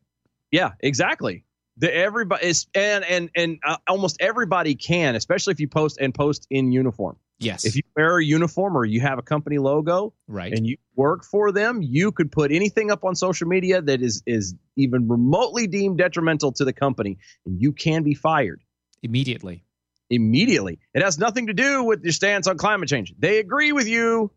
yeah, 0.51 0.73
exactly. 0.81 1.45
The 1.77 1.95
everybody 1.95 2.47
is 2.47 2.67
and 2.75 3.05
and 3.05 3.31
and 3.37 3.59
uh, 3.65 3.77
almost 3.89 4.17
everybody 4.21 4.75
can, 4.75 5.15
especially 5.15 5.53
if 5.53 5.61
you 5.61 5.69
post 5.69 5.99
and 6.01 6.13
post 6.13 6.49
in 6.51 6.73
uniform. 6.73 7.17
Yes. 7.39 7.65
If 7.65 7.77
you 7.77 7.83
wear 7.97 8.19
a 8.19 8.25
uniform 8.25 8.77
or 8.77 8.85
you 8.85 9.01
have 9.01 9.19
a 9.19 9.23
company 9.23 9.57
logo 9.57 10.13
right. 10.27 10.53
and 10.53 10.67
you 10.67 10.77
work 10.95 11.25
for 11.25 11.53
them, 11.53 11.81
you 11.81 12.13
could 12.13 12.31
put 12.31 12.53
anything 12.53 12.91
up 12.91 13.05
on 13.05 13.15
social 13.15 13.47
media 13.47 13.81
that 13.81 14.03
is 14.03 14.23
is 14.27 14.55
even 14.77 15.09
remotely 15.09 15.69
deemed 15.69 15.97
detrimental 15.97 16.53
to 16.53 16.65
the 16.65 16.73
company, 16.73 17.19
and 17.47 17.63
you 17.63 17.73
can 17.73 18.03
be 18.03 18.15
fired. 18.15 18.61
Immediately. 19.03 19.63
Immediately. 20.11 20.79
It 20.95 21.03
has 21.03 21.19
nothing 21.19 21.47
to 21.47 21.55
do 21.55 21.85
with 21.85 22.03
your 22.03 22.13
stance 22.13 22.47
on 22.47 22.59
climate 22.59 22.89
change. 22.89 23.15
They 23.19 23.39
agree 23.39 23.73
with 23.73 23.87
you. 23.89 24.31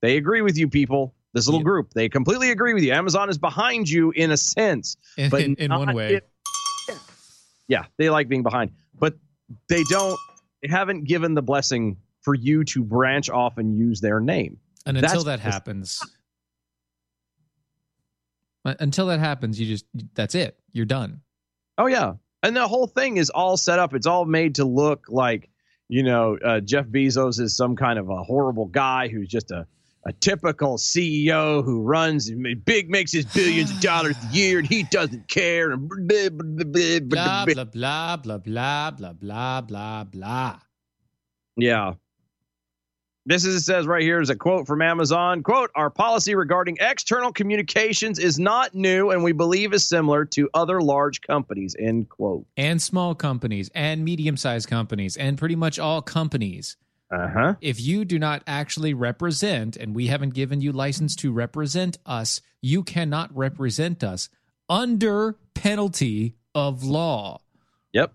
They 0.00 0.16
agree 0.16 0.40
with 0.42 0.56
you, 0.56 0.68
people. 0.68 1.14
This 1.34 1.46
little 1.46 1.60
Yeah. 1.60 1.64
group, 1.64 1.92
they 1.92 2.08
completely 2.08 2.50
agree 2.50 2.72
with 2.72 2.82
you. 2.82 2.92
Amazon 2.92 3.28
is 3.28 3.36
behind 3.36 3.88
you 3.88 4.10
in 4.12 4.30
a 4.30 4.36
sense, 4.36 4.96
In, 5.18 5.28
but 5.30 5.42
in, 5.42 5.56
in 5.56 5.70
one 5.70 5.94
way. 5.94 6.14
in- 6.14 6.20
yeah, 7.68 7.84
they 7.98 8.08
like 8.08 8.28
being 8.28 8.42
behind, 8.42 8.70
but 8.98 9.14
they 9.68 9.82
don't. 9.90 10.18
They 10.62 10.68
haven't 10.68 11.04
given 11.04 11.34
the 11.34 11.42
blessing 11.42 11.98
for 12.22 12.34
you 12.34 12.64
to 12.64 12.82
branch 12.82 13.28
off 13.28 13.58
and 13.58 13.76
use 13.76 14.00
their 14.00 14.20
name. 14.20 14.58
And 14.86 14.96
until 14.96 15.22
That's- 15.22 15.42
that 15.44 15.52
happens, 15.52 16.02
until 18.64 19.06
that 19.08 19.20
happens, 19.20 19.60
you 19.60 19.66
just 19.66 19.84
that's 20.14 20.34
it. 20.34 20.58
You're 20.72 20.86
done. 20.86 21.20
Oh 21.76 21.86
yeah, 21.86 22.14
and 22.42 22.56
the 22.56 22.66
whole 22.68 22.86
thing 22.86 23.16
is 23.16 23.30
all 23.30 23.56
set 23.56 23.78
up. 23.78 23.94
It's 23.94 24.06
all 24.06 24.24
made 24.24 24.56
to 24.56 24.64
look 24.64 25.06
like 25.08 25.50
you 25.88 26.02
know 26.02 26.36
uh, 26.44 26.60
Jeff 26.60 26.86
Bezos 26.86 27.40
is 27.40 27.56
some 27.56 27.76
kind 27.76 27.98
of 27.98 28.08
a 28.10 28.22
horrible 28.22 28.66
guy 28.66 29.08
who's 29.08 29.28
just 29.28 29.50
a 29.50 29.66
a 30.06 30.12
typical 30.12 30.78
CEO 30.78 31.62
who 31.64 31.82
runs 31.82 32.28
and 32.28 32.64
big 32.64 32.88
makes 32.88 33.12
his 33.12 33.26
billions 33.26 33.70
of 33.70 33.80
dollars 33.80 34.16
a 34.30 34.34
year 34.34 34.58
and 34.60 34.66
he 34.68 34.84
doesn't 34.84 35.28
care 35.28 35.72
and 35.72 35.88
blah, 35.88 36.28
blah, 36.30 36.30
blah, 36.30 36.64
blah, 36.64 37.00
Blah 37.00 37.44
blah. 37.44 37.54
blah 37.54 37.64
blah 37.64 38.16
blah 38.16 38.36
blah 38.38 38.90
blah 38.90 39.12
blah 39.12 39.60
blah 39.60 40.04
blah. 40.04 40.58
yeah. 41.56 41.94
This 43.28 43.44
is 43.44 43.56
it 43.56 43.60
says 43.60 43.86
right 43.86 44.02
here 44.02 44.22
is 44.22 44.30
a 44.30 44.36
quote 44.36 44.66
from 44.66 44.80
Amazon. 44.80 45.42
Quote, 45.42 45.70
our 45.74 45.90
policy 45.90 46.34
regarding 46.34 46.78
external 46.80 47.30
communications 47.30 48.18
is 48.18 48.38
not 48.38 48.74
new 48.74 49.10
and 49.10 49.22
we 49.22 49.32
believe 49.32 49.74
is 49.74 49.86
similar 49.86 50.24
to 50.24 50.48
other 50.54 50.80
large 50.80 51.20
companies. 51.20 51.76
End 51.78 52.08
quote. 52.08 52.46
And 52.56 52.80
small 52.80 53.14
companies 53.14 53.70
and 53.74 54.02
medium 54.02 54.38
sized 54.38 54.66
companies 54.66 55.18
and 55.18 55.36
pretty 55.36 55.56
much 55.56 55.78
all 55.78 56.00
companies. 56.00 56.78
Uh-huh. 57.10 57.56
If 57.60 57.78
you 57.78 58.06
do 58.06 58.18
not 58.18 58.42
actually 58.46 58.94
represent, 58.94 59.76
and 59.76 59.94
we 59.94 60.06
haven't 60.06 60.32
given 60.32 60.62
you 60.62 60.72
license 60.72 61.14
to 61.16 61.30
represent 61.30 61.98
us, 62.06 62.40
you 62.62 62.82
cannot 62.82 63.36
represent 63.36 64.02
us 64.02 64.30
under 64.70 65.36
penalty 65.52 66.34
of 66.54 66.82
law. 66.82 67.40
Yep. 67.92 68.14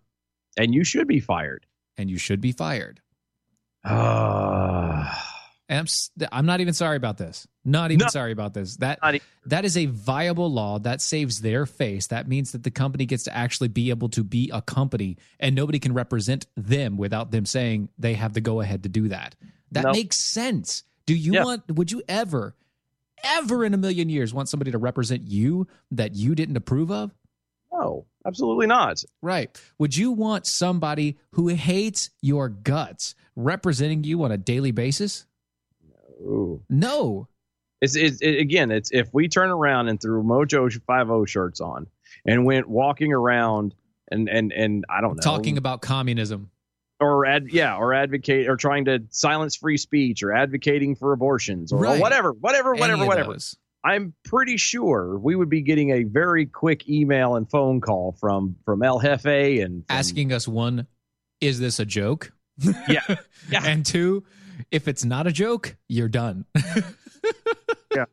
And 0.58 0.74
you 0.74 0.84
should 0.84 1.08
be 1.08 1.20
fired. 1.20 1.68
And 2.00 2.10
you 2.10 2.18
should 2.18 2.42
be 2.42 2.52
fired. 2.52 3.00
Ah. 3.86 5.30
I'm, 6.32 6.46
not 6.46 6.62
even 6.62 6.74
sorry 6.74 6.98
about 6.98 7.18
this. 7.18 7.48
Not 7.66 7.92
even 7.92 8.06
No. 8.06 8.10
sorry 8.10 8.32
about 8.32 8.54
this. 8.54 8.78
That 8.78 9.00
that 9.46 9.66
is 9.66 9.76
a 9.78 9.88
viable 9.88 10.52
law 10.52 10.78
that 10.80 11.02
saves 11.02 11.42
their 11.42 11.66
face. 11.66 12.08
That 12.08 12.28
means 12.28 12.52
that 12.52 12.64
the 12.64 12.70
company 12.72 13.06
gets 13.06 13.24
to 13.24 13.36
actually 13.36 13.70
be 13.70 13.90
able 13.90 14.10
to 14.10 14.24
be 14.24 14.52
a 14.54 14.62
company, 14.62 15.18
and 15.40 15.56
nobody 15.56 15.80
can 15.80 15.94
represent 15.94 16.46
them 16.56 16.98
without 16.98 17.32
them 17.32 17.46
saying 17.46 17.90
they 17.98 18.14
have 18.14 18.34
the 18.34 18.42
go 18.42 18.62
ahead 18.62 18.84
to 18.84 18.90
do 18.90 19.08
that. 19.08 19.36
That 19.72 19.86
makes 19.94 20.18
sense. 20.18 20.84
Do 21.06 21.16
you 21.16 21.34
Yeah. 21.34 21.44
want? 21.44 21.64
Would 21.72 21.92
you 21.92 22.04
ever, 22.08 22.56
ever 23.24 23.66
in 23.66 23.74
a 23.74 23.78
million 23.78 24.10
years 24.10 24.34
want 24.34 24.50
somebody 24.50 24.72
to 24.72 24.78
represent 24.78 25.28
you 25.28 25.68
that 25.92 26.14
you 26.16 26.36
didn't 26.36 26.58
approve 26.58 26.92
of? 26.92 27.12
No, 27.74 28.06
absolutely 28.26 28.68
not. 28.68 29.04
Right. 29.22 29.50
Would 29.80 29.98
you 29.98 30.12
want 30.12 30.46
somebody 30.46 31.18
who 31.32 31.48
hates 31.50 32.10
your 32.22 32.50
guts 32.50 33.16
representing 33.36 34.04
you 34.04 34.24
on 34.24 34.32
a 34.32 34.38
daily 34.38 34.72
basis? 34.72 35.26
No. 36.22 36.62
No. 36.70 37.28
It's, 37.82 37.96
it's 37.96 38.22
it, 38.22 38.40
again, 38.40 38.72
it's 38.72 38.92
if 38.94 39.14
we 39.14 39.28
turn 39.28 39.50
around 39.50 39.90
and 39.90 40.02
threw 40.02 40.24
Mojo 40.24 40.72
50 40.72 41.30
shirts 41.30 41.60
on 41.60 41.88
and 42.26 42.46
went 42.46 42.70
walking 42.70 43.12
around 43.12 43.76
and 44.10 44.30
and 44.30 44.54
and 44.54 44.86
I 44.90 45.02
don't 45.02 45.16
know 45.16 45.22
Talking 45.22 45.58
about 45.58 45.82
communism. 45.82 46.52
or 47.00 47.26
ad, 47.26 47.48
yeah 47.52 47.76
or 47.76 47.94
advocate 47.94 48.48
or 48.48 48.56
trying 48.56 48.86
to 48.86 49.04
silence 49.10 49.56
free 49.56 49.78
speech 49.78 50.24
or 50.24 50.32
advocating 50.34 50.96
for 50.96 51.12
abortions 51.12 51.74
or, 51.74 51.86
or 51.86 52.00
whatever 52.00 52.32
whatever 52.32 52.74
whatever 52.74 53.06
whatever 53.06 53.34
those. 53.34 53.58
I'm 53.84 54.14
pretty 54.26 54.58
sure 54.58 55.18
we 55.20 55.36
would 55.36 55.50
be 55.50 55.62
getting 55.62 55.90
a 55.92 56.04
very 56.04 56.46
quick 56.46 56.88
email 56.90 57.36
and 57.36 57.50
phone 57.50 57.82
call 57.82 58.16
from 58.20 58.56
from 58.66 58.82
el 58.84 59.00
jefe 59.00 59.26
and 59.64 59.86
from- 59.88 59.98
asking 59.98 60.32
us 60.34 60.48
one, 60.48 60.88
is 61.42 61.60
this 61.60 61.80
a 61.80 61.86
joke? 61.86 62.32
Yeah. 62.88 63.02
Yeah. 63.50 63.62
And 63.66 63.86
two, 63.86 64.24
if 64.72 64.88
it's 64.88 65.04
not 65.04 65.28
a 65.28 65.32
joke, 65.32 65.76
you're 65.90 66.08
done. 66.10 66.46
Yeah. 67.96 68.06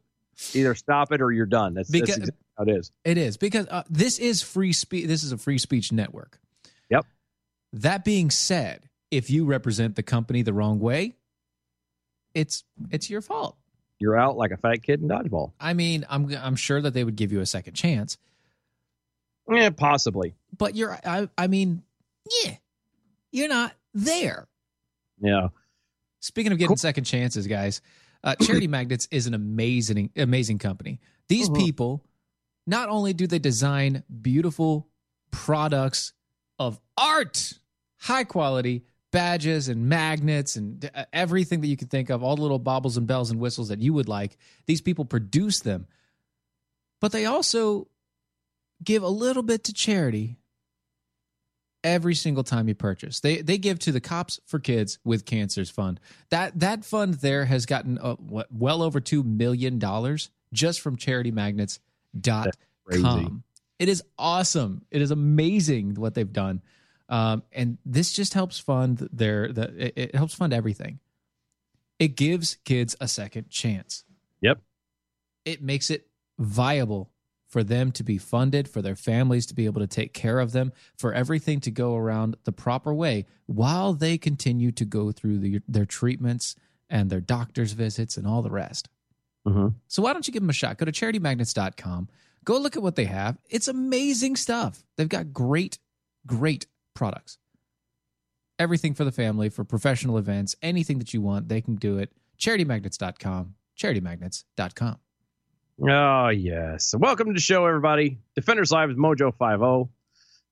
Either 0.55 0.75
stop 0.75 1.13
it 1.13 1.21
or 1.21 1.31
you're 1.33 1.47
done 1.47 1.75
that's, 1.75 1.91
Because- 1.91 2.09
that's 2.17 2.19
exactly 2.31 2.45
how 2.59 2.65
it 2.65 2.69
is 2.79 2.93
it 3.05 3.19
is 3.19 3.37
because 3.37 3.67
uh, 3.69 3.83
this 3.89 4.19
is 4.19 4.43
free 4.43 4.73
speech. 4.73 5.07
This 5.07 5.23
is 5.23 5.33
a 5.33 5.39
free 5.39 5.59
speech 5.59 5.93
network. 5.93 6.39
Yep. 6.91 7.07
That 7.73 8.05
being 8.05 8.31
said, 8.31 8.89
if 9.11 9.31
you 9.31 9.45
represent 9.47 9.97
the 9.97 10.03
company 10.03 10.43
the 10.43 10.53
wrong 10.53 10.79
way, 10.81 11.15
it's 12.35 12.65
it's 12.91 13.09
your 13.09 13.21
fault. 13.23 13.57
You're 14.01 14.19
out 14.19 14.37
like 14.37 14.51
a 14.51 14.57
fat 14.57 14.83
kid 14.83 15.01
in 15.03 15.09
dodgeball 15.09 15.53
I 15.61 15.75
mean, 15.75 16.05
I'm 16.09 16.35
I'm 16.37 16.57
sure 16.57 16.81
that 16.81 16.95
they 16.95 17.05
would 17.05 17.17
give 17.17 17.31
you 17.33 17.41
a 17.41 17.47
second 17.47 17.75
chance, 17.75 18.17
yeah 19.51 19.71
possibly 19.71 20.35
but 20.57 20.75
you're 20.75 20.99
I 21.05 21.29
I 21.39 21.47
mean, 21.47 21.83
yeah, 22.45 22.55
you're 23.33 23.49
not 23.49 23.73
there. 23.95 24.49
yeah 25.21 25.49
Speaking 26.23 26.53
of 26.53 26.59
getting 26.59 26.69
Cool. 26.69 26.77
second 26.77 27.05
chances, 27.05 27.47
guys, 27.47 27.81
uh, 28.23 28.35
Charity 28.37 28.69
Magnets 28.69 29.09
is 29.11 29.27
an 29.27 29.33
amazing, 29.33 30.11
amazing 30.17 30.59
company. 30.59 31.01
These 31.29 31.49
Mhm. 31.49 31.57
people, 31.57 32.05
not 32.67 32.91
only 32.91 33.15
do 33.15 33.27
they 33.27 33.39
design 33.39 34.03
beautiful 34.21 34.87
products 35.31 36.13
of 36.59 36.79
art, 36.99 37.55
high 38.01 38.25
quality 38.25 38.85
badges 39.11 39.69
and 39.69 39.89
magnets 39.89 40.57
and 40.57 40.91
uh, 40.95 41.05
everything 41.13 41.61
that 41.61 41.67
you 41.67 41.77
can 41.77 41.89
think 41.89 42.11
of, 42.11 42.23
all 42.23 42.37
the 42.37 42.43
little 42.43 42.59
baubles 42.59 42.97
and 42.97 43.07
bells 43.07 43.31
and 43.31 43.41
whistles 43.41 43.69
that 43.69 43.81
you 43.81 43.93
would 43.93 44.09
like, 44.09 44.37
these 44.67 44.81
people 44.81 45.05
produce 45.05 45.61
them. 45.61 45.87
But 47.01 47.13
they 47.13 47.27
also 47.27 47.89
give 48.83 49.03
a 49.03 49.09
little 49.09 49.43
bit 49.43 49.65
to 49.65 49.73
charity 49.73 50.37
every 51.83 52.15
single 52.15 52.45
time 52.45 52.69
you 52.69 52.75
purchase. 52.75 53.21
They 53.21 53.43
they 53.43 53.59
give 53.59 53.79
to 53.81 53.93
the 53.93 54.01
Cops 54.01 54.41
for 54.47 54.59
Kids 54.59 54.99
with 55.05 55.25
Cancers 55.25 55.71
Fund. 55.71 56.01
That 56.31 56.59
that 56.61 56.85
fund 56.85 57.15
there 57.15 57.47
has 57.47 57.67
gotten 57.67 57.99
uh, 57.99 58.15
what 58.17 58.49
well 58.53 58.83
over 58.83 59.01
2 59.01 59.23
million 59.23 59.79
dollars 59.79 60.31
just 60.53 60.81
from 60.81 60.97
charitymagnets.com. 60.97 63.45
It 63.79 63.89
is 63.89 64.03
awesome. 64.19 64.85
It 64.91 65.01
is 65.01 65.11
amazing 65.11 65.95
what 65.95 66.15
they've 66.15 66.31
done. 66.31 66.61
Um, 67.11 67.43
and 67.53 67.77
this 67.85 68.13
just 68.13 68.33
helps 68.35 68.59
fund 68.59 69.07
their 69.13 69.53
the 69.53 69.87
it, 69.87 69.93
it 69.97 70.15
helps 70.15 70.33
fund 70.35 70.53
everything. 70.55 71.01
It 71.99 72.17
gives 72.17 72.57
kids 72.65 72.97
a 73.01 73.09
second 73.09 73.51
chance. 73.51 74.05
Yep. 74.41 74.63
It 75.45 75.63
makes 75.63 75.91
it 75.91 76.07
viable 76.39 77.11
for 77.49 77.65
them 77.65 77.91
to 77.93 78.05
be 78.05 78.17
funded, 78.17 78.69
for 78.69 78.81
their 78.81 78.95
families 78.95 79.45
to 79.47 79.55
be 79.55 79.67
able 79.67 79.81
to 79.81 79.87
take 79.89 80.15
care 80.15 80.39
of 80.39 80.53
them, 80.53 80.73
for 80.97 81.13
everything 81.13 81.61
to 81.61 81.71
go 81.71 81.97
around 81.97 82.37
the 82.45 82.53
proper 82.53 82.95
way 82.95 83.27
while 83.47 83.93
they 83.93 84.17
continue 84.17 84.71
to 84.71 84.85
go 84.85 85.11
through 85.11 85.39
the, 85.41 85.61
their 85.67 85.85
treatments 85.85 86.55
and 86.89 87.11
their 87.11 87.21
doctor's 87.21 87.73
visits 87.73 88.17
and 88.17 88.27
all 88.27 88.41
the 88.41 88.51
rest. 88.51 88.89
Mhm. 89.47 89.75
So 89.89 90.01
why 90.03 90.13
don't 90.13 90.27
you 90.29 90.33
give 90.33 90.43
them 90.43 90.51
a 90.51 90.55
shot? 90.55 90.79
Go 90.79 90.85
to 90.85 90.93
charitymagnets.com. 90.93 92.09
Go 92.45 92.57
look 92.57 92.77
at 92.77 92.83
what 92.83 92.95
they 92.95 93.07
have. 93.07 93.37
It's 93.51 93.69
amazing 93.69 94.37
stuff. 94.37 94.85
They've 94.97 95.09
got 95.09 95.33
great, 95.33 95.79
great 96.27 96.67
products. 97.01 97.39
Everything 98.59 98.93
for 98.93 99.05
the 99.07 99.11
family, 99.13 99.49
for 99.49 99.65
professional 99.65 100.19
events, 100.19 100.55
anything 100.61 100.99
that 100.99 101.15
you 101.15 101.23
want, 101.23 101.49
they 101.49 101.63
can 101.63 101.77
do 101.77 101.97
it. 101.97 102.13
Charitymagnets.com. 102.39 103.55
Charitymagnets.com. 103.79 104.99
Oh, 105.89 106.29
yes. 106.29 106.95
Welcome 106.95 107.29
to 107.29 107.33
the 107.33 107.41
show, 107.41 107.65
everybody. 107.65 108.19
Defenders 108.35 108.71
Live 108.71 108.91
is 108.91 108.97
Mojo 108.99 109.33
50. 109.33 109.91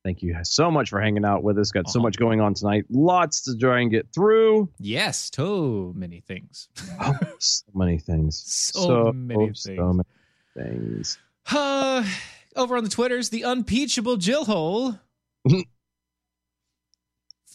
Thank 0.02 0.22
you 0.22 0.34
so 0.42 0.70
much 0.70 0.88
for 0.88 1.02
hanging 1.02 1.26
out 1.26 1.42
with 1.42 1.58
us. 1.58 1.70
Got 1.70 1.90
so 1.90 1.98
Uh-huh. 1.98 2.04
much 2.06 2.16
going 2.16 2.40
on 2.40 2.54
tonight. 2.54 2.86
Lots 2.88 3.42
to 3.42 3.58
try 3.58 3.80
and 3.80 3.90
get 3.90 4.08
through. 4.14 4.70
Yes, 4.78 5.30
so 5.34 5.92
many 5.94 6.20
things. 6.20 6.70
so 7.38 7.62
many 7.74 7.98
things. 7.98 8.42
So 8.74 9.12
many 9.12 9.50
So 9.52 9.74
things. 9.74 10.06
many 10.56 10.78
things. 10.78 11.18
Uh, 11.52 12.06
over 12.56 12.78
on 12.78 12.84
the 12.84 12.90
Twitters, 12.90 13.28
the 13.28 13.44
unpeachable 13.44 14.16
Jill 14.16 14.46
Hole. 14.46 14.98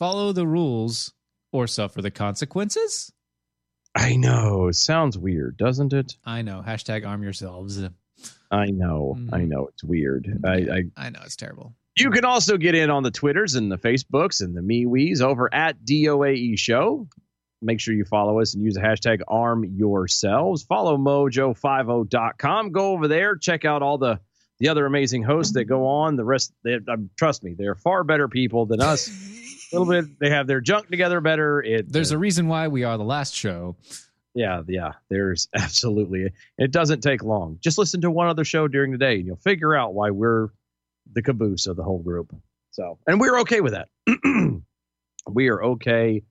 Follow 0.03 0.33
the 0.33 0.45
rules 0.45 1.13
or 1.53 1.65
suffer 1.65 2.01
the 2.01 2.11
consequences. 2.11 3.13
I 3.95 4.17
know. 4.17 4.69
Sounds 4.71 5.17
weird, 5.17 5.55
doesn't 5.55 5.93
it? 5.93 6.17
I 6.25 6.41
know. 6.41 6.61
Hashtag 6.61 7.07
arm 7.07 7.23
yourselves. 7.23 7.81
I 8.51 8.65
know. 8.65 9.15
I 9.31 9.39
Mhm. 9.39 9.47
know. 9.47 9.67
It's 9.67 9.81
weird. 9.81 10.27
I, 10.43 10.55
I 10.55 10.83
I 10.97 11.09
know 11.09 11.21
it's 11.23 11.37
terrible. 11.37 11.73
You 11.97 12.11
can 12.11 12.25
also 12.25 12.57
get 12.57 12.75
in 12.75 12.89
on 12.89 13.03
the 13.03 13.11
Twitters 13.11 13.55
and 13.55 13.71
the 13.71 13.77
Facebooks 13.77 14.41
and 14.43 14.53
the 14.57 14.59
MeWe's 14.59 15.21
over 15.21 15.47
at 15.55 15.85
DOAE 15.85 16.57
Show. 16.59 17.07
Make 17.61 17.79
sure 17.79 17.93
you 17.93 18.03
follow 18.03 18.41
us 18.41 18.55
and 18.55 18.61
use 18.61 18.73
the 18.73 18.81
hashtag 18.81 19.21
arm 19.29 19.63
yourselves. 19.63 20.63
Follow 20.63 20.97
mojo50.com. 20.97 22.71
Go 22.73 22.91
over 22.91 23.07
there, 23.07 23.37
check 23.37 23.63
out 23.63 23.81
all 23.81 23.97
the, 23.97 24.19
the 24.59 24.67
other 24.67 24.85
amazing 24.85 25.23
hosts 25.23 25.53
that 25.53 25.63
go 25.63 25.87
on. 25.87 26.17
The 26.17 26.25
rest, 26.25 26.51
they, 26.65 26.77
um, 26.89 27.09
trust 27.17 27.41
me, 27.41 27.55
they're 27.57 27.75
far 27.75 28.03
better 28.03 28.27
people 28.27 28.65
than 28.65 28.81
us. 28.81 29.07
a 29.73 29.79
little 29.79 30.01
bit, 30.01 30.19
they 30.19 30.29
have 30.29 30.47
their 30.47 30.61
junk 30.61 30.89
together 30.89 31.19
better. 31.21 31.61
It, 31.61 31.91
There's 31.91 32.11
a 32.11 32.17
reason 32.17 32.47
why 32.47 32.67
we 32.67 32.83
are 32.83 32.97
the 32.97 33.03
last 33.03 33.33
show. 33.33 33.75
yeah, 34.33 34.61
yeah, 34.67 34.93
there's 35.09 35.47
absolutely. 35.55 36.31
It 36.57 36.71
doesn't 36.71 37.01
take 37.01 37.23
long. 37.23 37.57
Just 37.61 37.77
listen 37.77 38.01
to 38.01 38.11
one 38.11 38.27
other 38.27 38.43
show 38.45 38.67
during 38.67 38.91
the 38.91 38.97
day 38.97 39.15
and 39.15 39.25
you'll 39.25 39.35
figure 39.37 39.75
out 39.75 39.93
why 39.93 40.11
we're 40.11 40.49
the 41.11 41.21
caboose 41.21 41.67
of 41.67 41.75
the 41.75 41.83
whole 41.83 41.99
group. 41.99 42.33
So, 42.71 42.97
and 43.05 43.19
we're 43.19 43.39
okay 43.41 43.61
with 43.61 43.73
that. 43.73 43.89
we 45.29 45.49
are 45.49 45.63
okay 45.63 46.23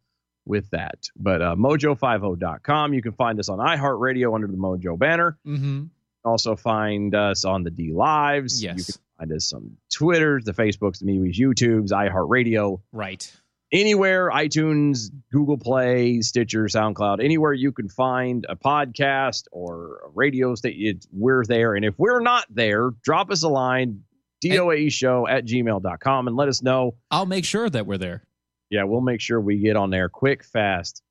with 0.45 0.69
that. 0.71 1.09
But 1.17 1.41
uh, 1.43 1.55
mojo50.com, 1.57 2.95
you 2.95 3.03
can 3.03 3.13
find 3.13 3.39
us 3.39 3.49
on 3.49 3.59
iHeartRadio 3.59 4.35
under 4.35 4.49
the 4.49 4.57
Mojo 4.57 4.99
banner. 4.99 5.39
Mm-hmm. 5.47 5.85
Also 6.25 6.57
find 6.57 7.15
us 7.15 7.45
on 7.45 7.63
the 7.65 7.71
D 7.71 7.93
Lives. 7.93 8.63
Yes. 8.63 8.79
You 8.79 8.85
can 8.85 9.03
find 9.19 9.33
us 9.37 9.53
on 9.53 9.77
Twitter, 9.93 10.41
the 10.45 10.53
Facebooks, 10.53 10.99
the 11.01 11.07
MeWe's, 11.07 11.39
YouTubes, 11.39 11.91
iHeartRadio 11.91 12.81
Right. 12.93 13.33
anywhere 13.73 14.31
iTunes, 14.31 15.11
Google 15.33 15.59
Play, 15.59 16.21
Stitcher, 16.21 16.65
SoundCloud, 16.65 17.23
anywhere 17.25 17.53
you 17.53 17.73
can 17.73 17.89
find 17.89 18.47
a 18.49 18.55
podcast 18.57 19.45
or 19.51 20.01
a 20.07 20.09
radio 20.15 20.55
station, 20.55 21.01
we're 21.13 21.45
there. 21.45 21.75
And 21.75 21.85
if 21.85 21.99
we're 21.99 22.21
not 22.21 22.47
there, 22.51 22.91
drop 23.03 23.31
us 23.31 23.43
a 23.43 23.49
line, 23.49 24.05
DOAE 24.45 24.91
show 24.93 25.27
at 25.27 25.45
gmail.com 25.47 26.27
and 26.29 26.37
let 26.37 26.49
us 26.49 26.63
know. 26.63 26.95
I'll 27.11 27.27
make 27.27 27.45
sure 27.45 27.69
that 27.71 27.87
we're 27.87 27.99
there. 27.99 28.23
Yeah, 28.71 28.85
we'll 28.85 29.01
make 29.03 29.21
sure 29.21 29.41
we 29.41 29.59
get 29.59 29.77
on 29.77 29.91
there 29.91 30.09
quick, 30.09 30.45
fast, 30.45 31.03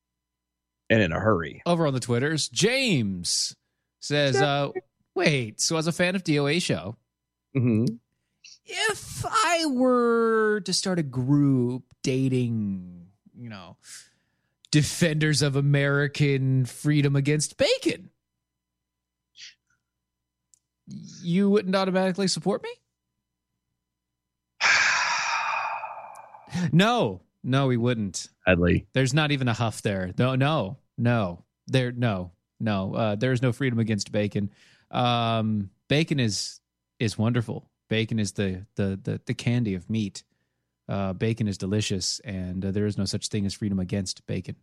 and 0.90 1.02
in 1.02 1.12
a 1.12 1.20
hurry. 1.20 1.62
Over 1.66 1.86
on 1.88 1.94
the 1.94 2.00
Twitters, 2.00 2.50
James 2.50 3.56
says, 4.00 4.36
uh, 4.36 4.70
wait, 5.16 5.60
so 5.62 5.78
as 5.78 5.88
a 5.88 5.92
fan 5.92 6.16
of 6.16 6.24
DOA 6.24 6.62
show, 6.62 6.96
hmm 7.54 7.86
if 8.66 9.26
I 9.26 9.66
were 9.68 10.62
to 10.62 10.74
start 10.74 10.98
a 10.98 11.04
group 11.04 11.84
dating, 12.04 13.08
you 13.38 13.50
know, 13.50 13.76
defenders 14.72 15.42
of 15.42 15.56
American 15.56 16.66
freedom 16.66 17.16
against 17.16 17.58
bacon, 17.58 18.10
you 21.22 21.50
wouldn't 21.50 21.76
automatically 21.76 22.28
support 22.28 22.64
me? 22.64 22.70
No, 26.72 27.22
no, 27.44 27.68
we 27.68 27.78
wouldn't. 27.78 28.28
Sadly, 28.48 28.86
There's 28.94 29.14
not 29.14 29.32
even 29.32 29.48
a 29.48 29.54
huff 29.54 29.82
there. 29.82 30.12
No, 30.18 30.36
no, 30.36 30.78
no. 30.98 31.44
There, 31.68 31.92
no, 31.92 32.32
no. 32.60 32.94
Uh, 32.94 33.16
there 33.16 33.32
is 33.32 33.42
no 33.42 33.52
freedom 33.54 33.80
against 33.80 34.12
bacon. 34.12 34.52
Um, 34.92 35.70
bacon 35.88 36.20
is 36.20 36.60
is 37.00 37.18
wonderful. 37.18 37.70
Bacon 37.90 38.20
is 38.20 38.34
the 38.34 38.66
the 38.76 39.00
the, 39.02 39.22
the 39.26 39.34
candy 39.34 39.76
of 39.76 39.90
meat. 39.90 40.24
Uh, 40.90 41.14
bacon 41.14 41.48
is 41.48 41.58
delicious, 41.58 42.20
and 42.26 42.66
uh, 42.66 42.72
there 42.72 42.86
is 42.86 42.98
no 42.98 43.06
such 43.06 43.30
thing 43.30 43.46
as 43.46 43.54
freedom 43.54 43.80
against 43.80 44.26
bacon. 44.28 44.56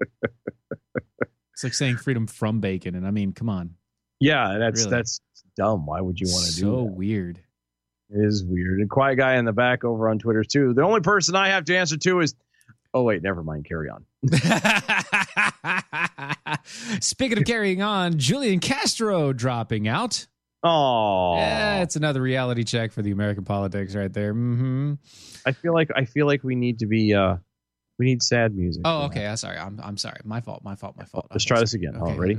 it's 0.22 1.62
like 1.62 1.74
saying 1.74 1.96
freedom 1.96 2.26
from 2.26 2.60
bacon, 2.60 2.94
and 2.94 3.06
I 3.06 3.10
mean, 3.10 3.32
come 3.32 3.48
on, 3.48 3.74
yeah, 4.20 4.58
that's 4.58 4.80
Really? 4.84 4.96
that's 4.96 5.20
dumb. 5.56 5.86
Why 5.86 6.00
would 6.00 6.20
you 6.20 6.26
want 6.30 6.46
to 6.46 6.52
so 6.52 6.60
do 6.60 6.66
that? 6.66 6.76
So 6.76 6.82
weird. 6.82 7.40
It 8.10 8.24
is 8.24 8.44
weird. 8.44 8.80
And 8.80 8.90
quiet 8.90 9.16
guy 9.16 9.36
in 9.36 9.44
the 9.44 9.52
back 9.52 9.84
over 9.84 10.08
on 10.08 10.18
Twitter 10.18 10.44
too. 10.44 10.74
The 10.74 10.82
only 10.82 11.00
person 11.00 11.36
I 11.36 11.48
have 11.48 11.64
to 11.66 11.76
answer 11.76 11.96
to 11.96 12.20
is, 12.20 12.34
oh 12.92 13.02
wait, 13.02 13.22
never 13.22 13.42
mind. 13.42 13.66
Carry 13.66 13.88
on. 13.88 14.04
Speaking 17.00 17.38
of 17.38 17.44
carrying 17.44 17.82
on, 17.82 18.18
Julian 18.18 18.60
Castro 18.60 19.32
dropping 19.32 19.88
out. 19.88 20.26
Oh, 20.62 21.36
Yeah, 21.36 21.82
it's 21.82 21.96
another 21.96 22.20
reality 22.20 22.64
check 22.64 22.92
for 22.92 23.00
the 23.02 23.10
American 23.12 23.44
politics 23.44 23.94
right 23.94 24.12
there. 24.12 24.32
hmm 24.32 24.94
I 25.46 25.52
feel 25.52 25.72
like 25.72 25.88
I 25.96 26.04
feel 26.04 26.26
like 26.26 26.44
we 26.44 26.54
need 26.54 26.80
to 26.80 26.86
be. 26.86 27.14
uh 27.14 27.36
We 27.98 28.04
need 28.06 28.22
sad 28.22 28.54
music. 28.54 28.82
Oh, 28.84 29.04
okay. 29.04 29.26
I'm 29.26 29.36
sorry. 29.36 29.56
I'm 29.58 29.80
I'm 29.82 29.96
sorry. 29.96 30.20
My 30.24 30.40
fault. 30.42 30.62
My 30.62 30.74
fault. 30.74 30.96
My 30.98 31.04
fault. 31.04 31.28
Let's 31.30 31.44
Okay, 31.44 31.48
try 31.48 31.60
this 31.60 31.72
again. 31.74 31.96
Okay, 31.96 32.12
Oh, 32.12 32.16
ready? 32.16 32.38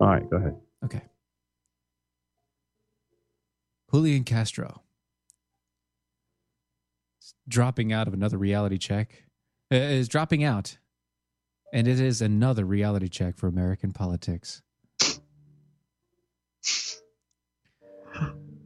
All 0.00 0.06
right, 0.08 0.28
go 0.30 0.36
ahead. 0.38 0.56
Okay. 0.84 1.02
Julian 3.92 4.24
Castro 4.24 4.82
dropping 7.50 7.92
out 7.92 8.08
of 8.08 8.14
another 8.14 8.38
reality 8.38 8.78
check 8.78 9.24
uh, 9.72 9.76
is 9.76 10.08
dropping 10.08 10.42
out, 10.42 10.78
and 11.72 11.86
it 11.86 12.00
is 12.00 12.22
another 12.22 12.64
reality 12.64 13.08
check 13.08 13.36
for 13.36 13.46
American 13.48 13.92
politics. 13.92 14.62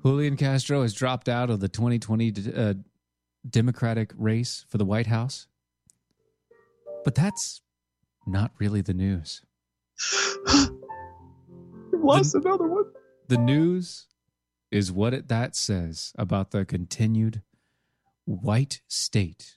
Julian 0.04 0.36
Castro 0.36 0.82
has 0.82 0.92
dropped 0.94 1.28
out 1.28 1.50
of 1.50 1.60
the 1.60 1.68
2020 1.68 2.34
uh, 2.54 2.74
Democratic 3.48 4.12
race 4.16 4.64
for 4.68 4.78
the 4.78 4.84
White 4.84 5.06
House, 5.06 5.48
but 7.04 7.14
that's 7.14 7.62
not 8.26 8.52
really 8.58 8.80
the 8.82 8.94
news. 8.94 9.42
Lost 11.92 12.34
another 12.34 12.66
one. 12.66 12.84
The 13.28 13.38
news 13.38 14.06
is 14.70 14.92
what 14.92 15.14
it, 15.14 15.28
that 15.28 15.56
says 15.56 16.12
about 16.18 16.50
the 16.50 16.64
continued 16.64 17.42
white 18.24 18.80
state 18.88 19.56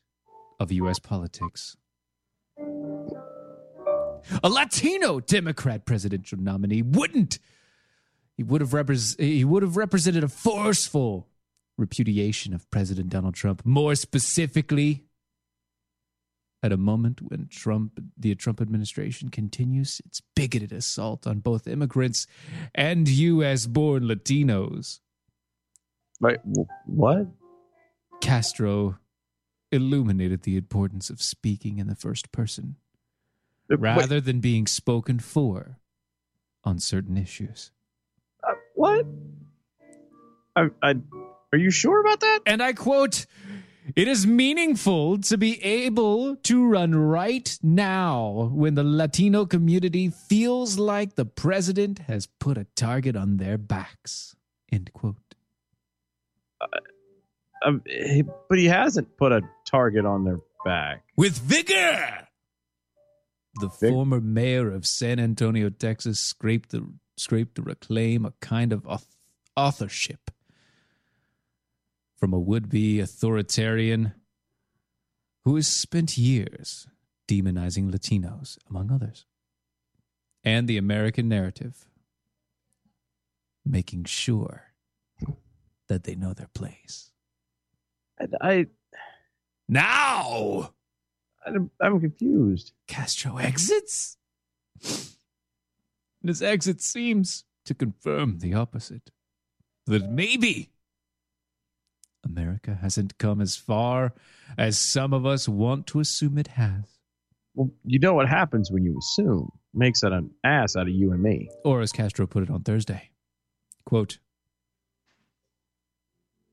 of 0.59 0.71
U.S. 0.71 0.99
politics. 0.99 1.77
A 4.43 4.49
Latino 4.49 5.19
Democrat 5.19 5.85
presidential 5.85 6.37
nominee 6.39 6.81
wouldn't. 6.81 7.39
He 8.35 8.43
would 8.43 8.61
have 8.61 8.71
repres- 8.71 9.19
he 9.19 9.45
would 9.45 9.63
have 9.63 9.77
represented 9.77 10.23
a 10.23 10.27
forceful 10.27 11.27
repudiation 11.77 12.53
of 12.53 12.69
President 12.71 13.09
Donald 13.09 13.35
Trump. 13.35 13.65
More 13.65 13.95
specifically, 13.95 15.05
at 16.63 16.71
a 16.71 16.77
moment 16.77 17.21
when 17.21 17.47
Trump, 17.49 17.99
the 18.17 18.35
Trump 18.35 18.59
administration 18.59 19.29
continues 19.29 20.01
its 20.05 20.21
bigoted 20.35 20.71
assault 20.71 21.25
on 21.27 21.39
both 21.39 21.67
immigrants 21.67 22.27
and 22.75 23.07
U.S. 23.07 23.67
born 23.67 24.03
Latinos. 24.03 24.99
Wh- 26.19 26.35
what? 26.85 27.27
Castro 28.21 28.97
illuminated 29.71 30.43
the 30.43 30.57
importance 30.57 31.09
of 31.09 31.21
speaking 31.21 31.77
in 31.79 31.87
the 31.87 31.95
first 31.95 32.31
person 32.31 32.75
Uh, 33.71 33.77
wait, 33.79 33.97
rather 33.97 34.21
than 34.21 34.39
being 34.39 34.65
spoken 34.67 35.19
for 35.19 35.77
on 36.63 36.79
certain 36.79 37.17
issues. 37.17 37.71
uh, 38.43 38.53
what? 38.75 39.05
I, 40.55 40.69
I, 40.81 40.95
are 41.53 41.59
you 41.59 41.69
sure 41.69 42.01
about 42.01 42.19
that? 42.21 42.39
And 42.45 42.63
I 42.63 42.73
quote, 42.73 43.25
it 43.95 44.07
is 44.07 44.27
meaningful 44.27 45.19
to 45.19 45.37
be 45.37 45.63
able 45.63 46.35
to 46.35 46.65
run 46.67 46.93
right 46.95 47.57
now 47.63 48.49
when 48.53 48.75
the 48.75 48.83
Latino 48.83 49.45
community 49.45 50.09
feels 50.09 50.77
like 50.77 51.15
the 51.15 51.25
president 51.25 51.99
has 51.99 52.27
put 52.39 52.57
a 52.57 52.65
target 52.75 53.15
on 53.15 53.37
their 53.37 53.57
backs. 53.57 54.35
End 54.71 54.91
quote. 54.93 55.35
Um, 57.65 57.81
he- 57.85 58.23
but 58.49 58.57
he 58.57 58.65
hasn't 58.65 59.17
put 59.17 59.31
a 59.31 59.41
target 59.65 60.05
on 60.05 60.23
their 60.23 60.39
back. 60.65 61.03
with 61.15 61.37
vigor. 61.37 62.27
The 63.59 63.69
Vig- 63.79 63.91
former 63.91 64.21
mayor 64.21 64.69
of 64.71 64.85
San 64.85 65.19
Antonio, 65.19 65.69
Texas, 65.69 66.19
scraped 66.19 66.69
the 66.71 66.87
scraped 67.17 67.55
to 67.55 67.63
reclaim 67.63 68.25
a 68.25 68.31
kind 68.41 68.71
of 68.71 68.83
auth- 68.83 69.15
authorship 69.55 70.29
from 72.15 72.31
a 72.33 72.39
would-be 72.39 72.99
authoritarian 72.99 74.13
who 75.43 75.55
has 75.55 75.67
spent 75.67 76.17
years 76.17 76.87
demonizing 77.27 77.89
Latinos, 77.91 78.57
among 78.69 78.91
others, 78.91 79.25
and 80.43 80.67
the 80.67 80.77
American 80.77 81.27
narrative, 81.27 81.87
making 83.65 84.03
sure 84.03 84.73
that 85.87 86.03
they 86.03 86.13
know 86.15 86.33
their 86.33 86.49
place. 86.53 87.11
I, 88.41 88.67
Now. 89.67 90.73
I'm, 91.45 91.71
I'm 91.81 91.99
confused. 91.99 92.73
Castro 92.87 93.37
exits? 93.37 94.17
And 94.83 96.29
his 96.29 96.41
exit 96.41 96.81
seems 96.81 97.45
to 97.65 97.73
confirm 97.73 98.39
the 98.39 98.53
opposite. 98.53 99.11
That 99.85 100.09
maybe 100.09 100.71
America 102.25 102.77
hasn't 102.81 103.17
come 103.17 103.39
as 103.39 103.55
far 103.55 104.13
as 104.57 104.77
some 104.77 105.13
of 105.13 105.25
us 105.25 105.47
want 105.47 105.87
to 105.87 105.99
assume 106.01 106.37
it 106.37 106.47
has. 106.49 106.83
Well, 107.55 107.71
you 107.85 107.99
know 107.99 108.13
what 108.13 108.27
happens 108.27 108.69
when 108.69 108.83
you 108.83 108.97
assume 108.97 109.49
makes 109.73 110.03
it 110.03 110.11
an 110.11 110.31
ass 110.43 110.75
out 110.75 110.87
of 110.87 110.93
you 110.93 111.11
and 111.13 111.21
me. 111.21 111.49
Or 111.63 111.81
as 111.81 111.91
Castro 111.91 112.27
put 112.27 112.43
it 112.43 112.49
on 112.49 112.63
Thursday, 112.63 113.11
quote, 113.85 114.19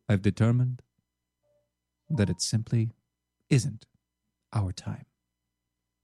I've 0.09 0.23
determined 0.23 0.83
that 2.11 2.31
it 2.31 2.41
simply 2.41 2.91
isn't 3.51 3.87
our 4.53 4.73
time. 4.73 5.07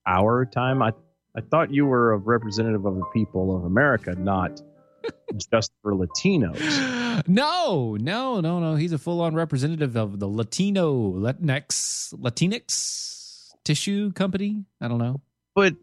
Our 0.06 0.44
time. 0.46 0.82
I, 0.82 0.92
I 1.36 1.40
thought 1.40 1.72
you 1.72 1.86
were 1.86 2.12
a 2.12 2.16
representative 2.16 2.84
of 2.84 2.96
the 2.96 3.04
people 3.12 3.56
of 3.56 3.64
America, 3.64 4.14
not 4.18 4.60
just 5.50 5.72
for 5.82 5.92
Latinos. 5.94 7.28
No, 7.28 7.96
no, 8.00 8.40
no, 8.40 8.60
no. 8.60 8.74
He's 8.76 8.92
a 8.92 8.98
full 8.98 9.20
on 9.20 9.34
representative 9.34 9.96
of 9.96 10.18
the 10.18 10.26
Latino 10.26 11.12
Latinx 11.12 12.14
Latinx 12.14 13.52
tissue 13.64 14.12
company. 14.12 14.64
I 14.80 14.88
don't 14.88 14.98
know. 14.98 15.20
But 15.54 15.74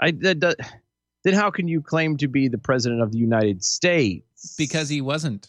I 0.00 0.12
that, 0.12 0.58
then 1.24 1.34
how 1.34 1.50
can 1.50 1.68
you 1.68 1.80
claim 1.80 2.16
to 2.18 2.28
be 2.28 2.48
the 2.48 2.58
president 2.58 3.02
of 3.02 3.12
the 3.12 3.18
United 3.18 3.62
States? 3.62 4.54
Because 4.56 4.88
he 4.88 5.00
wasn't. 5.00 5.48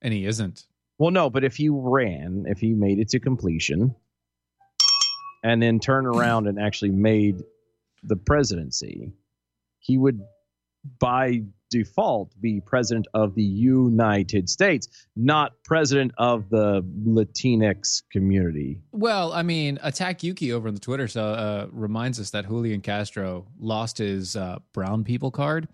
And 0.00 0.14
he 0.14 0.26
isn't. 0.26 0.67
Well, 0.98 1.10
no, 1.12 1.30
but 1.30 1.44
if 1.44 1.56
he 1.56 1.68
ran, 1.68 2.44
if 2.46 2.58
he 2.58 2.74
made 2.74 2.98
it 2.98 3.08
to 3.10 3.20
completion, 3.20 3.94
and 5.44 5.62
then 5.62 5.78
turned 5.78 6.06
around 6.06 6.48
and 6.48 6.58
actually 6.58 6.90
made 6.90 7.42
the 8.02 8.16
presidency, 8.16 9.12
he 9.78 9.96
would, 9.96 10.20
by 10.98 11.42
default, 11.70 12.32
be 12.40 12.60
president 12.60 13.06
of 13.14 13.34
the 13.34 13.42
United 13.42 14.48
States, 14.48 14.88
not 15.14 15.52
president 15.64 16.12
of 16.18 16.48
the 16.48 16.82
Latinx 17.06 18.02
community. 18.10 18.80
Well, 18.90 19.32
I 19.32 19.42
mean, 19.42 19.78
Attack 19.82 20.22
Yuki 20.22 20.52
over 20.52 20.68
on 20.68 20.74
the 20.74 20.80
Twitter 20.80 21.06
so, 21.06 21.24
uh, 21.24 21.66
reminds 21.70 22.18
us 22.18 22.30
that 22.30 22.46
Julian 22.48 22.80
Castro 22.80 23.46
lost 23.60 23.98
his 23.98 24.34
uh, 24.34 24.58
brown 24.72 25.04
people 25.04 25.30
card 25.30 25.68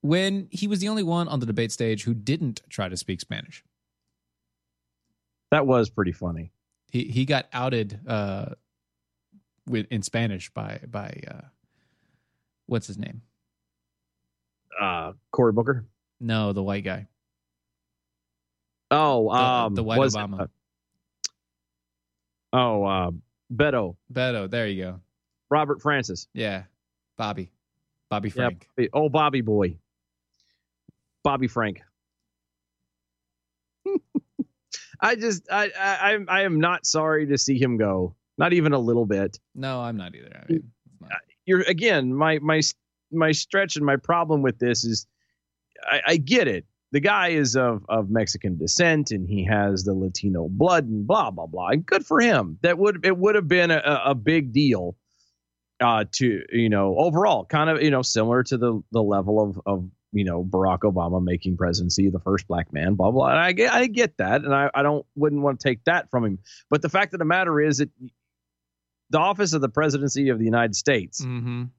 when 0.00 0.48
he 0.50 0.66
was 0.66 0.80
the 0.80 0.88
only 0.88 1.02
one 1.02 1.28
on 1.28 1.40
the 1.40 1.46
debate 1.46 1.72
stage 1.72 2.04
who 2.04 2.12
didn't 2.12 2.60
try 2.68 2.88
to 2.88 2.96
speak 2.96 3.20
Spanish. 3.20 3.64
That 5.54 5.68
was 5.68 5.88
pretty 5.88 6.10
funny. 6.10 6.50
He 6.90 7.04
he 7.04 7.24
got 7.24 7.46
outed 7.52 8.00
uh, 8.08 8.46
with 9.68 9.86
in 9.88 10.02
Spanish 10.02 10.50
by 10.50 10.80
by 10.90 11.20
uh, 11.30 11.42
what's 12.66 12.88
his 12.88 12.98
name? 12.98 13.22
Uh, 14.80 15.12
Cory 15.30 15.52
Booker. 15.52 15.84
No, 16.18 16.52
the 16.52 16.60
white 16.64 16.82
guy. 16.82 17.06
Oh, 18.90 19.28
The- 19.30 19.38
um, 19.38 19.74
the 19.76 19.84
white 19.84 20.00
was 20.00 20.16
it, 20.16 20.18
Obama. 20.18 20.40
uh, 20.40 20.46
oh, 22.52 22.84
uh, 22.84 23.10
Beto, 23.54 23.94
Beto, 24.12 24.50
there 24.50 24.66
you 24.66 24.82
go. 24.82 25.00
Robert 25.50 25.80
Francis. 25.80 26.26
Yeah, 26.34 26.64
Bobby, 27.16 27.52
Bobby 28.10 28.30
Yeah, 28.30 28.34
Frank. 28.34 28.68
Bobby- 28.76 28.88
oh, 28.92 29.08
Bobby 29.08 29.40
boy, 29.40 29.76
Bobby 31.22 31.46
Frank. 31.46 31.80
I 35.04 35.14
just, 35.16 35.42
I, 35.50 35.70
I, 35.78 36.40
I'm- 36.40 36.60
not 36.60 36.86
sorry 36.86 37.26
to 37.26 37.38
see 37.38 37.58
him 37.58 37.76
go. 37.76 38.14
Not 38.38 38.52
even 38.52 38.72
a 38.72 38.78
little 38.78 39.06
bit. 39.06 39.38
No, 39.54 39.80
I'm 39.80 39.96
not 39.96 40.14
either. 40.14 40.30
I 40.48 40.52
mean, 40.52 40.70
not- 41.00 41.10
You're 41.46 41.60
again, 41.62 42.12
my, 42.14 42.38
my, 42.40 42.60
my 43.12 43.32
stretch 43.32 43.76
and 43.76 43.84
my 43.86 43.96
problem 43.96 44.42
with 44.42 44.58
this 44.58 44.84
is, 44.84 45.06
I, 45.84 46.00
I 46.06 46.16
get 46.16 46.48
it. 46.48 46.64
The 46.92 47.00
guy 47.00 47.28
is 47.30 47.56
of 47.56 47.84
of 47.88 48.08
Mexican 48.08 48.56
descent 48.56 49.10
and 49.10 49.28
he 49.28 49.44
has 49.44 49.82
the 49.82 49.92
Latino 49.94 50.48
blood 50.48 50.84
and 50.84 51.04
blah 51.06 51.32
blah 51.32 51.46
blah. 51.46 51.70
And 51.70 51.84
good 51.84 52.06
for 52.06 52.20
him. 52.20 52.56
That 52.62 52.78
would 52.78 53.04
it 53.04 53.16
would 53.18 53.34
have 53.34 53.48
been 53.48 53.72
a, 53.72 53.82
a 54.04 54.14
big 54.14 54.52
deal 54.52 54.96
uh 55.80 56.04
to 56.12 56.42
you 56.52 56.68
know 56.68 56.94
overall 56.96 57.46
kind 57.46 57.68
of 57.68 57.82
you 57.82 57.90
know 57.90 58.02
similar 58.02 58.44
to 58.44 58.56
the 58.56 58.80
the 58.92 59.02
level 59.02 59.40
of 59.42 59.60
of 59.66 59.90
you 60.14 60.24
know 60.24 60.42
Barack 60.44 60.80
Obama 60.80 61.22
making 61.22 61.56
presidency 61.58 62.08
the 62.08 62.20
first 62.20 62.46
black 62.48 62.72
man 62.72 62.94
blah 62.94 63.10
blah 63.10 63.28
and 63.28 63.38
I 63.38 63.52
get 63.52 63.72
I 63.72 63.86
get 63.86 64.16
that 64.18 64.42
and 64.44 64.54
I 64.54 64.70
I 64.74 64.82
don't 64.82 65.04
wouldn't 65.14 65.42
want 65.42 65.60
to 65.60 65.68
take 65.68 65.84
that 65.84 66.10
from 66.10 66.24
him 66.24 66.38
but 66.70 66.80
the 66.82 66.88
fact 66.88 67.12
of 67.12 67.18
the 67.18 67.24
matter 67.26 67.60
is 67.60 67.78
that 67.78 67.90
the 69.10 69.18
office 69.18 69.52
of 69.52 69.60
the 69.60 69.68
presidency 69.68 70.30
of 70.30 70.38
the 70.38 70.44
United 70.46 70.74
States 70.74 71.20
Mhm. 71.24 71.70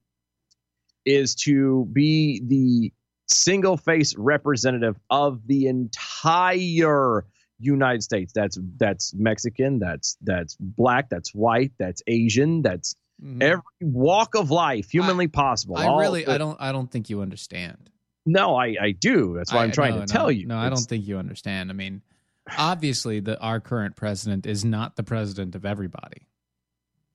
is 1.04 1.34
to 1.46 1.88
be 1.92 2.40
the 2.46 2.92
single 3.28 3.76
face 3.76 4.14
representative 4.16 4.96
of 5.10 5.46
the 5.46 5.66
entire 5.66 7.24
United 7.58 8.02
States. 8.02 8.32
That's 8.34 8.58
that's 8.76 9.14
Mexican, 9.14 9.78
that's 9.78 10.16
that's 10.22 10.56
black, 10.60 11.08
that's 11.08 11.34
white, 11.34 11.72
that's 11.78 12.02
Asian, 12.06 12.62
that's 12.62 12.94
Mhm. 13.22 13.42
every 13.42 13.62
walk 13.80 14.34
of 14.34 14.50
life 14.50 14.90
humanly 14.90 15.26
possible. 15.26 15.76
I 15.78 15.86
All 15.86 15.98
really, 15.98 16.24
the- 16.24 16.32
I 16.32 16.38
don't, 16.38 16.60
I 16.60 16.70
don't 16.70 16.90
think 16.90 17.08
you 17.08 17.22
understand. 17.22 17.88
No, 18.26 18.56
I 18.56 18.74
I 18.80 18.90
do. 18.92 19.34
That's 19.36 19.52
why 19.52 19.60
I- 19.60 19.64
I'm 19.64 19.70
trying 19.72 19.92
no, 19.94 19.96
to 20.00 20.02
no, 20.02 20.06
tell 20.06 20.30
you. 20.32 20.46
No, 20.46 20.58
I 20.58 20.68
don't 20.68 20.78
think 20.80 21.06
you 21.06 21.16
understand. 21.18 21.70
I 21.70 21.74
mean, 21.74 22.02
obviously, 22.58 23.20
the 23.20 23.38
our 23.40 23.60
current 23.60 23.94
president 23.96 24.46
is 24.46 24.64
not 24.64 24.96
the 24.96 25.02
president 25.04 25.54
of 25.54 25.64
everybody 25.64 26.26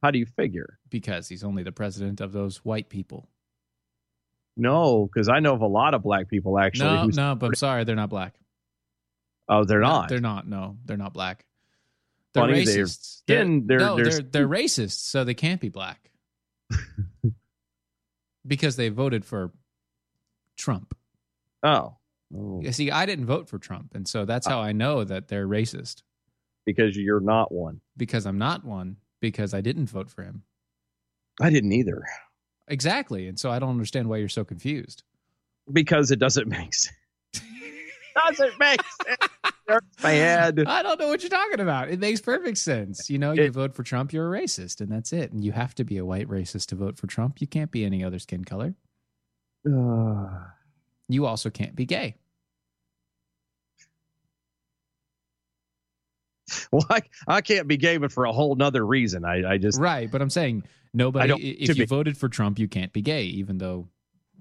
How 0.02 0.12
do 0.12 0.19
you 0.19 0.26
figure? 0.26 0.80
because 0.89 1.28
he's 1.28 1.43
only 1.43 1.63
the 1.63 1.71
president 1.71 2.21
of 2.21 2.32
those 2.32 2.58
white 2.65 2.89
people. 2.89 3.28
No, 4.58 5.06
because 5.08 5.28
I 5.30 5.39
know 5.39 5.54
of 5.54 5.62
a 5.62 5.67
lot 5.67 5.93
of 5.93 6.02
black 6.04 6.30
people 6.30 6.58
actually. 6.60 6.86
no, 6.89 7.06
no, 7.08 7.36
but 7.36 7.47
I'm 7.47 7.56
sorry, 7.56 7.84
they're 7.84 7.95
not 7.95 8.10
black. 8.10 8.36
Oh, 9.50 9.63
they're 9.65 9.80
No, 9.82 9.88
not. 9.88 10.10
They're 10.10 10.19
not. 10.21 10.47
No, 10.47 10.78
they're 10.86 10.97
not 10.97 11.13
black. 11.13 11.45
They're 12.34 12.43
Funny, 12.43 12.63
they're 12.63 12.86
racists. 12.86 13.17
skin- 13.24 13.67
they're- 13.67 13.80
no, 13.80 13.95
they're 13.97 14.06
they're 14.06 14.21
they're 14.21 14.47
racist, 14.47 15.00
so 15.10 15.24
they 15.26 15.34
can't 15.34 15.60
be 15.60 15.67
black 15.69 16.12
because 18.47 18.76
they 18.78 18.89
voted 18.89 19.26
for 19.26 19.52
Trump. 20.58 20.95
Oh. 21.63 21.95
Oh, 22.34 22.62
You 22.63 22.71
See, 22.71 22.91
I 22.91 23.06
didn't 23.06 23.26
vote 23.26 23.50
for 23.50 23.60
Trump, 23.60 23.93
and 23.93 24.08
so 24.08 24.24
that's 24.24 24.47
how 24.47 24.62
I 24.62 24.71
know 24.71 25.04
that 25.04 25.28
they're 25.28 25.47
racist 25.47 26.02
because 26.65 26.95
you're 26.95 27.19
not 27.19 27.52
one. 27.52 27.82
because 27.97 28.26
I'm 28.26 28.38
not 28.38 28.63
one 28.63 28.95
because 29.19 29.54
I 29.54 29.60
didn't 29.62 29.88
vote 29.88 30.10
for 30.10 30.24
him. 30.24 30.43
I 31.41 31.50
didn't 31.50 31.74
either. 31.74 32.04
Exactly, 32.69 33.28
and 33.28 33.38
so 33.38 33.52
I 33.52 33.60
don't 33.60 33.71
understand 33.71 34.08
why 34.08 34.17
you're 34.17 34.30
so 34.30 34.45
confused. 34.45 35.04
Because 35.74 36.10
it 36.12 36.19
doesn't 36.19 36.47
make 36.47 36.74
sense. 36.74 36.95
doesn't 38.28 38.58
make 38.60 38.82
sense. 39.06 39.32
My 40.02 40.12
head. 40.12 40.63
I 40.65 40.82
don't 40.84 41.00
know 41.02 41.08
what 41.10 41.21
you're 41.24 41.30
talking 41.30 41.60
about. 41.60 41.89
It 41.89 42.00
makes 42.00 42.21
perfect 42.21 42.58
sense. 42.60 43.10
You 43.10 43.19
know, 43.19 43.34
you 43.34 43.43
It- 43.43 43.52
vote 43.54 43.74
for 43.76 43.84
Trump, 43.84 44.13
you're 44.13 44.34
a 44.34 44.39
racist, 44.41 44.80
and 44.80 44.89
that's 44.89 45.12
it. 45.12 45.34
And 45.34 45.43
you 45.43 45.52
have 45.52 45.76
to 45.76 45.84
be 45.84 45.97
a 45.97 46.06
white 46.06 46.28
racist 46.30 46.67
to 46.67 46.76
vote 46.76 46.97
for 46.97 47.08
Trump. 47.08 47.41
You 47.41 47.47
can't 47.47 47.71
be 47.71 47.84
any 47.84 48.04
other 48.06 48.19
skin 48.19 48.45
color. 48.45 48.74
Uh, 49.69 50.45
You 51.12 51.26
also 51.26 51.50
can't 51.50 51.76
be 51.76 51.86
gay. 51.86 52.15
well, 56.71 56.86
I, 56.89 57.02
I 57.28 57.41
can't 57.41 57.67
be 57.67 57.78
gay, 57.78 57.97
but 57.97 58.12
for 58.12 58.26
a 58.26 58.32
whole 58.32 58.56
nother 58.56 58.86
reason. 58.86 59.24
I, 59.26 59.54
I 59.54 59.58
just 59.58 59.80
Right, 59.80 60.10
but 60.12 60.21
I'm 60.21 60.30
saying 60.30 60.63
nobody. 60.93 61.34
If 61.34 61.69
you 61.69 61.84
be- 61.84 61.86
voted 61.86 62.17
for 62.17 62.30
Trump, 62.30 62.60
you 62.60 62.67
can't 62.67 62.91
be 62.93 63.02
gay, 63.02 63.24
even 63.24 63.58
though 63.58 63.88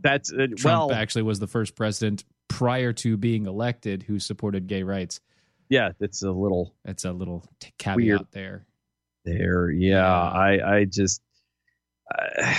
that's 0.00 0.32
uh, 0.32 0.46
Trump 0.56 0.90
well, 0.90 0.92
actually 0.92 1.22
was 1.22 1.38
the 1.38 1.46
first 1.46 1.74
president 1.76 2.24
prior 2.48 2.92
to 2.94 3.16
being 3.16 3.46
elected 3.46 4.02
who 4.02 4.18
supported 4.18 4.66
gay 4.66 4.82
rights. 4.82 5.20
yeah, 5.68 5.90
it's 6.00 6.22
a 6.22 6.30
little 6.30 6.74
That's 6.84 7.04
a 7.04 7.12
little 7.12 7.44
t- 7.60 7.72
caveat 7.78 7.96
Weird. 7.96 8.26
there. 8.32 8.66
there. 9.24 9.70
Yeah, 9.70 9.96
Yeah. 9.98 10.22
I, 10.22 10.76
I 10.78 10.84
just, 10.86 11.22
I, 12.10 12.56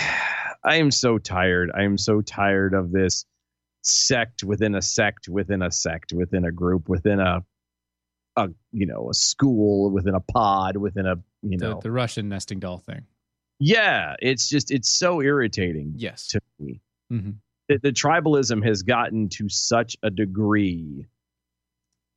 I 0.63 0.75
am 0.75 0.91
so 0.91 1.17
tired. 1.17 1.71
I 1.75 1.83
am 1.83 1.97
so 1.97 2.21
tired 2.21 2.73
of 2.75 2.91
this 2.91 3.25
sect 3.81 4.43
within 4.43 4.75
a 4.75 4.81
sect 4.81 5.27
within 5.29 5.61
a 5.61 5.71
sect 5.71 6.13
within 6.13 6.45
a 6.45 6.51
group 6.51 6.87
within 6.89 7.19
a, 7.19 7.43
a 8.37 8.49
you 8.71 8.85
know 8.85 9.09
a 9.09 9.13
school 9.13 9.89
within 9.91 10.15
a 10.15 10.19
pod 10.19 10.77
within 10.77 11.05
a 11.05 11.15
you 11.41 11.57
The, 11.57 11.69
know 11.69 11.79
the 11.81 11.91
Russian 11.91 12.29
nesting 12.29 12.59
doll 12.59 12.77
thing. 12.77 13.05
yeah. 13.59 14.15
It's 14.19 14.47
just 14.49 14.71
it's 14.71 14.91
so 14.91 15.21
irritating 15.21 15.93
Yes. 15.97 16.27
to 16.29 16.41
me. 16.59 16.81
hmm 17.09 17.31
the, 17.69 17.77
the 17.77 17.91
tribalism 17.91 18.65
has 18.67 18.81
gotten 18.83 19.29
to 19.29 19.47
such 19.47 19.95
a 20.03 20.09
degree 20.09 21.05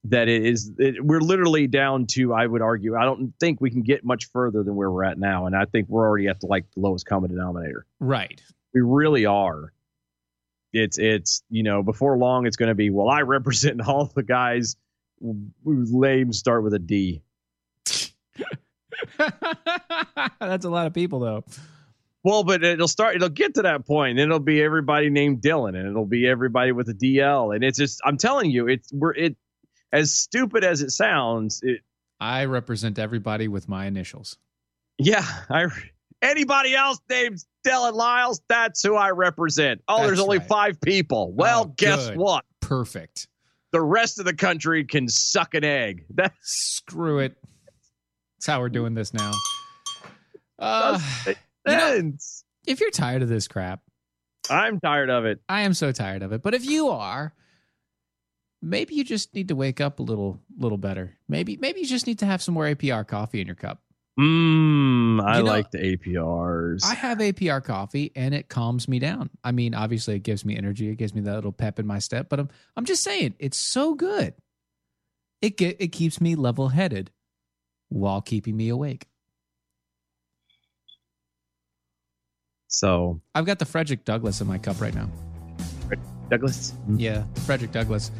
that 0.05 0.29
it 0.29 0.45
is 0.45 0.73
it, 0.79 1.05
we're 1.05 1.21
literally 1.21 1.67
down 1.67 2.07
to 2.07 2.33
i 2.35 2.47
would 2.47 2.61
argue 2.63 2.95
i 2.97 3.05
don't 3.05 3.33
think 3.41 3.61
we 3.61 3.71
can 3.71 3.83
get 3.83 4.05
much 4.05 4.27
further 4.33 4.63
than 4.63 4.75
where 4.75 4.91
we're 4.91 5.05
at 5.05 5.19
now 5.19 5.47
and 5.47 5.55
i 5.57 5.65
think 5.67 5.89
we're 5.89 6.07
already 6.07 6.29
at 6.29 6.41
the 6.41 6.47
like 6.47 6.65
the 6.75 6.81
lowest 6.81 7.07
common 7.07 7.31
denominator 7.31 7.87
Right. 8.01 8.43
we 8.75 8.81
really 8.81 9.27
are 9.27 9.73
it's 10.75 10.99
it's 10.99 11.43
you 11.49 11.63
know 11.63 11.83
before 11.83 12.19
long 12.19 12.47
it's 12.47 12.57
going 12.57 12.69
to 12.69 12.75
be 12.75 12.91
well 12.91 13.09
i 13.09 13.23
represent 13.23 13.81
all 13.89 14.11
the 14.15 14.23
guys 14.23 14.77
whose 15.65 15.93
names 15.93 16.39
start 16.39 16.63
with 16.63 16.75
a 16.75 16.79
d 16.79 17.23
That's 20.41 20.65
a 20.65 20.71
lot 20.71 20.87
of 20.87 20.95
people, 20.95 21.21
though. 21.21 21.45
well 22.23 22.45
but 22.45 22.63
it'll 22.63 22.89
start 22.89 23.17
it'll 23.17 23.29
get 23.29 23.55
to 23.55 23.63
that 23.63 23.87
point 23.87 24.19
and 24.19 24.21
it'll 24.21 24.39
be 24.41 24.63
everybody 24.63 25.11
named 25.11 25.41
dylan 25.41 25.77
and 25.77 25.89
it'll 25.89 26.07
be 26.07 26.27
everybody 26.27 26.73
with 26.73 26.89
a 26.89 26.95
dl 26.95 27.55
and 27.55 27.65
it's 27.65 27.79
just 27.79 28.01
i'm 28.05 28.17
telling 28.17 28.51
you 28.51 28.69
it's 28.69 28.93
we're 28.93 29.15
it 29.15 29.37
as 29.93 30.15
stupid 30.15 30.65
as 30.65 30.83
it 30.83 30.91
sounds 30.91 31.61
it 31.63 31.81
I 32.21 32.45
represent 32.47 32.99
everybody 32.99 33.49
with 33.49 33.69
my 33.69 33.87
initials. 33.87 34.39
Yeah, 34.99 35.27
I 35.51 35.67
anybody 36.25 36.75
else 36.75 36.99
named 37.09 37.45
Dylan 37.67 37.93
Lyles, 37.95 38.41
that's 38.49 38.83
who 38.83 38.97
I 38.97 39.11
represent. 39.11 39.81
Oh, 39.89 39.97
That's 39.99 40.09
there's 40.09 40.21
only 40.21 40.39
right. 40.39 40.47
five 40.49 40.81
people. 40.81 41.33
Well, 41.33 41.67
Oh, 41.69 41.75
guess 41.77 42.09
good. 42.09 42.17
what? 42.19 42.45
Perfect. 42.61 43.29
The 43.73 43.81
rest 43.83 44.19
of 44.19 44.25
the 44.25 44.35
country 44.35 44.85
can 44.85 45.09
suck 45.09 45.55
an 45.55 45.65
egg. 45.65 46.05
That 46.15 46.33
Screw 46.43 47.19
it. 47.21 47.37
That's 48.37 48.47
how 48.47 48.61
we're 48.61 48.69
doing 48.69 48.95
this 48.95 49.13
now. 49.15 49.31
Uh, 50.59 50.99
you 51.27 51.35
know- 51.67 52.13
if 52.67 52.81
you're 52.81 52.91
tired 52.91 53.23
of 53.23 53.29
this 53.29 53.47
crap, 53.49 53.81
I'm 54.51 54.81
tired 54.81 55.11
of 55.11 55.25
it. 55.27 55.41
I 55.49 55.63
am 55.63 55.75
so 55.75 55.93
tired 55.93 56.23
of 56.23 56.33
it. 56.33 56.43
But 56.43 56.55
if 56.55 56.65
you 56.65 56.89
are, 56.89 57.35
maybe 58.63 58.95
you 58.95 59.05
just 59.05 59.35
need 59.35 59.49
to 59.49 59.55
wake 59.57 59.81
up 59.81 59.99
a 59.99 60.03
little 60.03 60.41
little 60.59 60.79
better. 60.79 61.17
Maybe 61.29 61.57
maybe 61.57 61.81
you 61.81 61.87
just 61.87 62.07
need 62.07 62.19
to 62.21 62.27
have 62.27 62.43
some 62.43 62.55
more 62.55 62.65
APR 62.65 63.07
coffee 63.07 63.41
in 63.41 63.47
your 63.47 63.57
cup. 63.57 63.83
Mmm, 64.19 65.21
I 65.21 65.39
You 65.39 65.45
know, 65.45 65.51
like 65.51 65.73
the 65.73 65.79
APRs. 65.79 66.85
I 66.85 66.95
have 66.95 67.19
APR 67.19 67.65
coffee 67.65 68.13
and 68.15 68.33
it 68.33 68.49
calms 68.49 68.87
me 68.87 69.01
down. 69.01 69.29
I 69.43 69.51
mean, 69.51 69.75
obviously 69.75 70.15
it 70.15 70.23
gives 70.23 70.45
me 70.45 70.57
energy, 70.57 70.89
it 70.89 70.97
gives 70.97 71.15
me 71.15 71.21
that 71.23 71.35
little 71.35 71.51
pep 71.51 71.81
in 71.81 71.87
my 71.87 71.99
step, 71.99 72.29
but 72.29 72.39
I'm 72.39 72.49
I'm 72.77 72.85
just 72.85 73.03
saying, 73.03 73.35
it's 73.41 73.59
so 73.59 73.95
good. 73.95 74.35
It 75.43 75.57
get 75.57 75.79
it 75.81 75.89
keeps 75.89 76.21
me 76.21 76.37
level-headed 76.37 77.11
while 77.89 78.21
keeping 78.21 78.57
me 78.57 78.69
awake. 78.69 79.07
so, 82.69 83.21
I've 83.35 83.47
got 83.47 83.59
the 83.59 83.67
Frederick 83.67 84.05
Douglass 84.05 84.41
in 84.41 84.47
my 84.47 84.59
cup 84.59 84.81
right 84.81 84.95
now. 84.95 85.11
Douglas. 86.31 86.71
Mm-hmm. 86.73 86.99
Yeah, 86.99 87.25
Frederick 87.47 87.73
Douglass. 87.73 88.11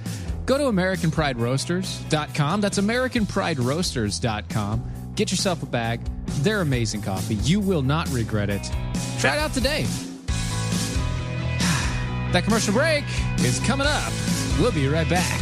Go 0.47 0.59
to 0.59 0.65
AmericanPrideRoasters.com. 0.65 2.61
That's 2.61 2.79
AmericanPrideRoasters.com. 2.79 5.04
Get 5.15 5.31
yourself 5.31 5.63
a 5.63 5.67
bag. 5.67 6.01
They're 6.43 6.61
amazing 6.61 7.03
coffee. 7.03 7.37
You 7.37 7.61
will 7.61 7.83
not 7.83 8.09
regret 8.11 8.51
it. 8.51 8.69
Try 9.19 9.35
it 9.35 9.39
out 9.39 9.53
today. 9.53 9.87
That 12.33 12.43
commercial 12.43 12.75
break 12.75 13.05
is 13.43 13.61
coming 13.61 13.87
up. 13.87 14.13
We'll 14.59 14.73
be 14.73 14.89
right 14.89 15.09
back. 15.09 15.41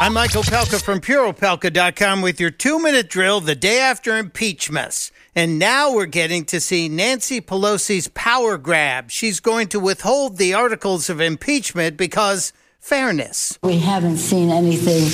I'm 0.00 0.12
Mike 0.12 0.32
Opalka 0.32 0.80
from 0.82 1.00
PureOpalka.com 1.00 2.20
with 2.20 2.38
your 2.38 2.50
two 2.50 2.78
minute 2.78 3.08
drill 3.08 3.40
the 3.40 3.54
day 3.54 3.80
after 3.80 4.18
impeachment. 4.18 5.10
And 5.38 5.60
now 5.60 5.92
we're 5.92 6.06
getting 6.06 6.46
to 6.46 6.60
see 6.60 6.88
Nancy 6.88 7.40
Pelosi's 7.40 8.08
power 8.08 8.58
grab. 8.58 9.12
She's 9.12 9.38
going 9.38 9.68
to 9.68 9.78
withhold 9.78 10.36
the 10.36 10.54
articles 10.54 11.08
of 11.08 11.20
impeachment 11.20 11.96
because 11.96 12.52
fairness. 12.80 13.56
We 13.62 13.78
haven't 13.78 14.16
seen 14.16 14.50
anything 14.50 15.04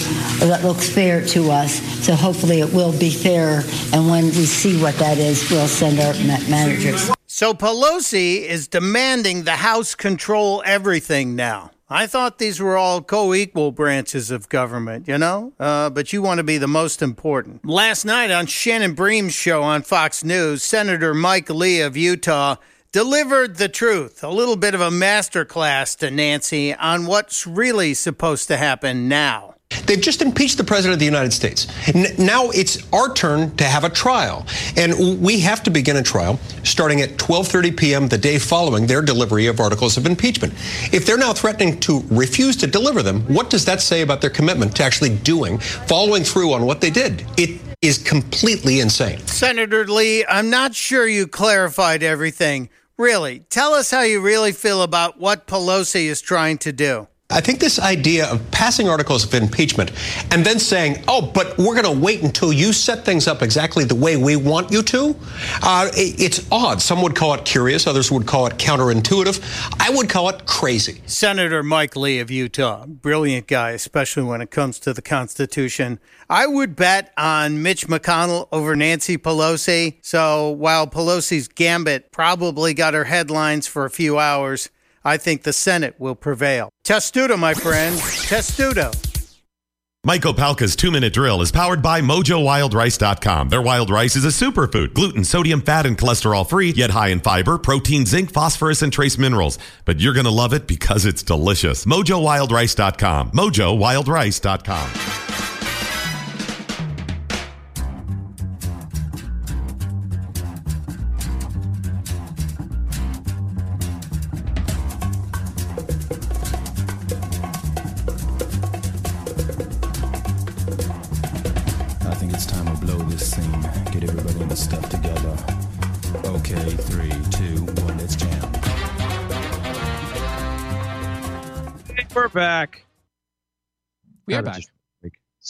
that 0.49 0.65
looks 0.65 0.89
fair 0.89 1.23
to 1.27 1.51
us, 1.51 1.75
so 2.03 2.15
hopefully 2.15 2.61
it 2.61 2.73
will 2.73 2.99
be 2.99 3.11
fair. 3.11 3.65
And 3.93 4.09
when 4.09 4.25
we 4.25 4.47
see 4.47 4.81
what 4.81 4.97
that 4.97 5.19
is, 5.19 5.51
we'll 5.51 5.69
send 5.69 6.01
our 6.01 6.15
ma- 6.27 6.49
managers. 6.49 7.11
So 7.27 7.53
Pelosi 7.53 8.47
is 8.47 8.67
demanding 8.67 9.43
the 9.43 9.57
House 9.57 9.95
control 9.95 10.63
everything 10.65 11.37
now. 11.37 11.71
I 11.95 12.09
thought 12.09 12.39
these 12.39 12.59
were 12.59 12.77
all 12.77 13.03
co 13.03 13.33
equal 13.33 13.71
branches 13.71 14.33
of 14.33 14.49
government, 14.49 15.07
you 15.07 15.17
know? 15.17 15.53
Uh, 15.61 15.91
but 15.91 16.13
you 16.13 16.23
want 16.23 16.39
to 16.39 16.43
be 16.45 16.59
the 16.59 16.67
most 16.67 17.03
important. 17.03 17.65
Last 17.65 18.05
night 18.05 18.33
on 18.33 18.47
Shannon 18.47 18.95
Bream's 18.95 19.33
show 19.33 19.63
on 19.63 19.83
Fox 19.83 20.25
News, 20.25 20.65
Senator 20.65 21.15
Mike 21.15 21.49
Lee 21.49 21.81
of 21.81 21.97
Utah 21.97 22.57
delivered 22.91 23.59
the 23.59 23.69
truth, 23.69 24.25
a 24.25 24.29
little 24.29 24.57
bit 24.57 24.75
of 24.75 24.81
a 24.81 24.91
masterclass 24.91 25.97
to 25.99 26.11
Nancy 26.11 26.75
on 26.75 27.07
what's 27.07 27.47
really 27.47 27.95
supposed 27.95 28.49
to 28.49 28.57
happen 28.57 29.09
now. 29.09 29.54
They've 29.87 30.01
just 30.01 30.23
impeached 30.23 30.57
the 30.57 30.65
president 30.65 30.95
of 30.95 30.99
the 30.99 31.05
United 31.05 31.33
States. 31.33 31.67
Now 32.19 32.51
it's 32.51 32.91
our 32.93 33.13
turn 33.13 33.55
to 33.57 33.65
have 33.65 33.85
a 33.85 33.91
trial, 33.91 34.47
and 34.77 35.23
we 35.23 35.41
have 35.41 35.63
to 35.65 35.71
begin 35.71 35.97
a 35.97 36.03
trial 36.03 36.39
starting 36.63 37.01
at 37.01 37.11
12:30 37.11 37.77
p.m. 37.77 38.09
the 38.09 38.19
day 38.19 38.39
following 38.39 38.87
their 38.87 39.03
delivery 39.03 39.47
of 39.47 39.61
articles 39.61 39.97
of 39.97 40.07
impeachment. 40.07 40.55
If 40.93 41.07
they're 41.07 41.19
now 41.19 41.33
threatening 41.33 41.81
to 41.81 42.03
refuse 42.11 42.57
to 42.57 42.67
deliver 42.67 43.03
them, 43.03 43.23
what 43.33 43.51
does 43.51 43.65
that 43.67 43.81
say 43.81 44.03
about 44.03 44.21
their 44.21 44.31
commitment 44.31 44.75
to 44.77 44.85
actually 44.85 45.17
doing, 45.19 45.59
following 45.59 46.25
through 46.25 46.53
on 46.53 46.65
what 46.65 46.81
they 46.81 46.91
did? 46.91 47.27
It 47.37 47.61
is 47.83 47.99
completely 47.99 48.81
insane. 48.81 49.19
Senator 49.27 49.87
Lee, 49.87 50.25
I'm 50.27 50.49
not 50.49 50.75
sure 50.75 51.07
you 51.07 51.27
clarified 51.27 52.03
everything. 52.03 52.71
Really, 52.97 53.41
tell 53.51 53.75
us 53.75 53.91
how 53.91 54.03
you 54.03 54.21
really 54.21 54.53
feel 54.53 54.83
about 54.83 55.19
what 55.19 55.47
Pelosi 55.47 56.07
is 56.07 56.23
trying 56.23 56.59
to 56.59 56.73
do. 56.73 57.09
I 57.35 57.41
think 57.41 57.59
this 57.59 57.81
idea 57.81 58.27
of 58.31 58.49
passing 58.53 58.89
articles 58.89 59.25
of 59.25 59.35
impeachment 59.35 59.91
and 60.31 60.47
then 60.47 60.61
saying, 60.61 61.03
oh, 61.09 61.21
but 61.21 61.59
we're 61.59 61.75
going 61.75 61.93
to 61.93 62.01
wait 62.01 62.23
until 62.23 62.53
you 62.53 62.73
set 62.73 63.05
things 63.05 63.27
up 63.27 63.43
exactly 63.43 63.83
the 63.83 63.97
way 63.97 64.17
we 64.17 64.37
want 64.37 64.71
you 64.71 64.83
to, 64.83 65.17
uh, 65.61 65.91
it's 65.95 66.47
odd. 66.53 66.81
Some 66.81 67.03
would 67.03 67.17
call 67.17 67.35
it 67.35 67.45
curious, 67.45 67.89
others 67.89 68.13
would 68.13 68.25
call 68.25 68.47
it 68.47 68.53
counterintuitive. 68.55 69.43
I 69.81 69.91
would 69.91 70.09
call 70.09 70.29
it 70.29 70.47
crazy. 70.47 71.03
Senator 71.07 71.65
Mike 71.65 71.97
Lee 71.97 72.21
of 72.21 72.31
Utah, 72.31 72.87
brilliant 72.87 73.49
guy, 73.49 73.71
especially 73.71 74.23
when 74.23 74.41
it 74.41 74.53
comes 74.53 74.79
to 74.79 74.93
the 74.93 75.03
Constitution. 75.03 75.99
I 76.31 76.47
would 76.47 76.77
bet 76.77 77.13
on 77.17 77.63
Mitch 77.63 77.89
McConnell 77.89 78.47
over 78.53 78.77
Nancy 78.77 79.19
Pelosi. 79.19 79.97
So 80.03 80.51
while 80.51 80.87
Pelosi's 80.87 81.49
gambit 81.49 82.13
probably 82.13 82.75
got 82.75 82.95
her 82.95 83.05
headlines 83.05 83.67
for 83.67 83.85
a 83.85 83.91
few 83.91 84.21
hours, 84.21 84.71
I 85.05 85.17
think 85.17 85.43
the 85.43 85.53
Senate 85.53 85.97
will 85.99 86.15
prevail. 86.15 86.69
Testudo, 86.85 87.37
my 87.37 87.55
friend. 87.55 87.99
Testudo. 87.99 88.93
Mike 90.07 90.23
Opalka's 90.23 90.77
two 90.77 90.91
minute 90.91 91.15
drill 91.15 91.41
is 91.41 91.51
powered 91.51 91.81
by 91.81 92.03
MojoWildRice.com. 92.03 93.49
Their 93.49 93.63
wild 93.63 93.89
rice 93.89 94.17
is 94.17 94.27
a 94.27 94.29
superfood, 94.29 94.93
gluten, 94.93 95.25
sodium, 95.25 95.63
fat, 95.63 95.87
and 95.87 95.97
cholesterol 95.97 96.47
free, 96.47 96.69
yet 96.71 96.91
high 96.91 97.09
in 97.09 97.21
fiber, 97.21 97.57
protein, 97.57 98.05
zinc, 98.05 98.31
phosphorus, 98.31 98.83
and 98.83 98.93
trace 98.93 99.17
minerals. 99.17 99.59
But 99.87 100.01
you're 100.01 100.13
going 100.13 100.27
to 100.27 100.31
love 100.31 100.53
it 100.53 100.67
because 100.67 101.07
it's 101.07 101.23
delicious. 101.23 101.87
MojoWildRice.com. 101.87 103.31
MojoWildRice.com. 103.31 105.54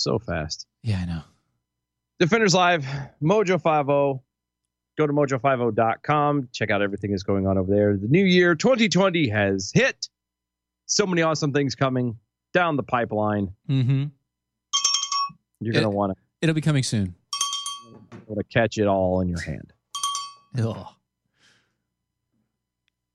so 0.05 0.19
fast. 0.19 0.67
Yeah, 0.83 1.01
I 1.01 1.05
know. 1.07 1.23
Defenders 2.21 2.55
Live, 2.55 2.87
Mojo 3.23 3.55
50. 3.61 4.23
Go 4.97 5.07
to 5.09 5.13
mojo50.com. 5.13 6.51
Check 6.53 6.71
out 6.71 6.81
everything 6.81 7.11
that's 7.11 7.25
going 7.25 7.49
on 7.49 7.59
over 7.59 7.75
there. 7.75 7.97
The 7.97 8.07
new 8.07 8.25
year 8.25 8.55
2020 8.55 9.29
has 9.29 9.73
hit. 9.75 10.09
So 10.87 11.05
many 11.07 11.23
awesome 11.23 11.53
things 11.53 11.75
coming 11.75 12.17
down 12.53 12.77
the 12.77 12.85
pipeline. 12.85 13.53
Mm-hmm. 13.69 14.05
You're 15.61 15.73
going 15.73 15.83
to 15.83 15.91
want 15.91 16.13
to 16.13 16.19
It'll 16.41 16.55
be 16.55 16.61
coming 16.61 16.85
soon. 16.85 17.17
want 18.27 18.39
to 18.39 18.45
catch 18.53 18.79
it 18.79 18.87
all 18.87 19.21
in 19.21 19.29
your 19.29 19.41
hand. 19.41 19.73
Ugh. 20.59 20.87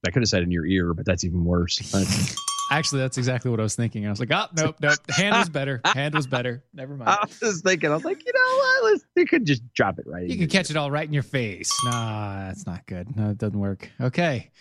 I 0.06 0.12
could 0.12 0.22
have 0.22 0.30
said 0.30 0.44
in 0.44 0.52
your 0.52 0.66
ear, 0.66 0.94
but 0.94 1.06
that's 1.06 1.24
even 1.24 1.46
worse. 1.46 1.80
Actually, 2.70 3.02
that's 3.02 3.18
exactly 3.18 3.50
what 3.50 3.60
I 3.60 3.64
was 3.64 3.76
thinking. 3.76 4.06
I 4.06 4.10
was 4.10 4.20
like, 4.20 4.32
oh, 4.32 4.46
nope, 4.56 4.76
nope. 4.82 4.98
Hand 5.10 5.36
was 5.36 5.50
better. 5.50 5.82
Hand 5.86 6.14
was 6.14 6.28
better. 6.28 6.64
Never 6.74 6.96
mind. 6.96 7.10
I 7.10 7.26
was 7.42 7.62
thinking, 7.62 7.90
I 7.92 7.96
was 7.96 8.06
like, 8.06 8.24
you 8.26 8.32
know 8.34 8.58
what? 8.58 8.92
Let's, 8.92 9.06
you 9.16 9.26
could 9.26 9.46
just 9.46 9.74
drop 9.74 10.00
it 10.00 10.06
right 10.08 10.28
You 10.28 10.38
can 10.38 10.48
catch 10.48 10.70
it 10.70 10.78
all 10.78 10.92
right 10.92 11.08
in 11.08 11.14
your 11.14 11.24
face. 11.24 11.72
Nah, 11.86 12.48
that's 12.48 12.66
not 12.66 12.86
good. 12.86 13.16
No, 13.16 13.32
it 13.32 13.38
doesn't 13.38 13.60
work. 13.60 13.90
Okay. 14.00 14.52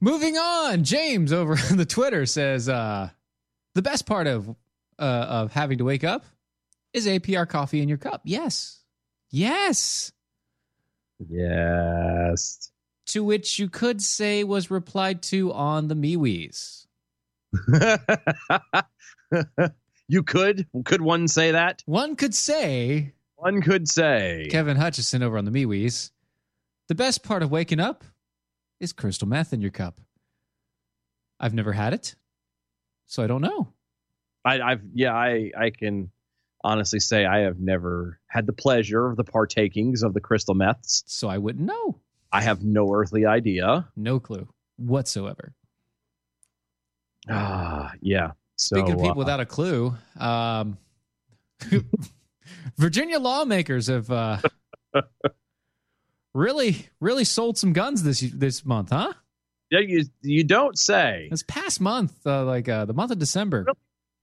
Moving 0.00 0.36
on. 0.36 0.84
James 0.84 1.32
over 1.32 1.56
on 1.70 1.76
the 1.76 1.86
Twitter 1.86 2.26
says 2.26 2.68
uh 2.68 3.10
the 3.74 3.82
best 3.82 4.06
part 4.06 4.26
of 4.26 4.48
uh 4.48 5.02
of 5.02 5.52
having 5.52 5.78
to 5.78 5.84
wake 5.84 6.04
up 6.04 6.24
is 6.92 7.06
APR 7.06 7.48
coffee 7.48 7.80
in 7.80 7.88
your 7.88 7.98
cup. 7.98 8.22
Yes. 8.24 8.80
Yes. 9.30 10.12
Yes. 11.28 12.72
To 13.06 13.24
which 13.24 13.58
you 13.58 13.68
could 13.68 14.02
say 14.02 14.44
was 14.44 14.70
replied 14.70 15.22
to 15.24 15.52
on 15.52 15.88
the 15.88 15.94
MeWe's. 15.94 16.86
you 20.08 20.22
could 20.22 20.66
could 20.84 21.00
one 21.02 21.28
say 21.28 21.52
that? 21.52 21.82
One 21.86 22.16
could 22.16 22.34
say 22.34 23.12
One 23.36 23.62
could 23.62 23.88
say. 23.88 24.48
Kevin 24.50 24.76
Hutchison 24.76 25.22
over 25.22 25.38
on 25.38 25.44
the 25.44 25.50
MeWe's. 25.50 26.10
The 26.88 26.94
best 26.94 27.22
part 27.22 27.42
of 27.42 27.50
waking 27.50 27.80
up 27.80 28.04
is 28.80 28.92
crystal 28.92 29.28
meth 29.28 29.52
in 29.52 29.60
your 29.60 29.70
cup. 29.70 30.00
I've 31.38 31.54
never 31.54 31.72
had 31.72 31.94
it, 31.94 32.14
so 33.06 33.22
I 33.22 33.26
don't 33.26 33.40
know. 33.42 33.72
I, 34.44 34.60
I've 34.60 34.82
yeah, 34.94 35.14
I 35.14 35.50
I 35.58 35.70
can 35.70 36.10
honestly 36.62 37.00
say 37.00 37.24
I 37.24 37.40
have 37.40 37.58
never 37.58 38.20
had 38.26 38.46
the 38.46 38.52
pleasure 38.52 39.06
of 39.06 39.16
the 39.16 39.24
partakings 39.24 40.02
of 40.02 40.14
the 40.14 40.20
crystal 40.20 40.54
meths. 40.54 41.02
So 41.06 41.28
I 41.28 41.38
wouldn't 41.38 41.64
know. 41.64 42.00
I 42.32 42.42
have 42.42 42.62
no 42.62 42.92
earthly 42.92 43.26
idea. 43.26 43.88
No 43.96 44.20
clue 44.20 44.48
whatsoever. 44.76 45.54
Ah, 47.28 47.92
yeah. 48.00 48.32
Speaking 48.56 48.92
of 48.92 48.98
people 48.98 49.12
uh, 49.12 49.14
without 49.14 49.40
a 49.40 49.46
clue, 49.46 49.94
um, 50.18 50.78
Virginia 52.76 53.18
lawmakers 53.18 53.86
have 53.86 54.10
uh, 54.10 54.38
really, 56.34 56.88
really 57.00 57.24
sold 57.24 57.58
some 57.58 57.72
guns 57.72 58.02
this 58.02 58.20
this 58.20 58.64
month, 58.64 58.90
huh? 58.90 59.12
yeah, 59.70 59.80
you 59.80 60.04
you 60.22 60.44
don't 60.44 60.78
say. 60.78 61.28
This 61.30 61.44
past 61.44 61.80
month, 61.80 62.26
uh, 62.26 62.44
like 62.44 62.68
uh, 62.68 62.84
the 62.84 62.92
month 62.92 63.12
of 63.12 63.18
December, 63.18 63.66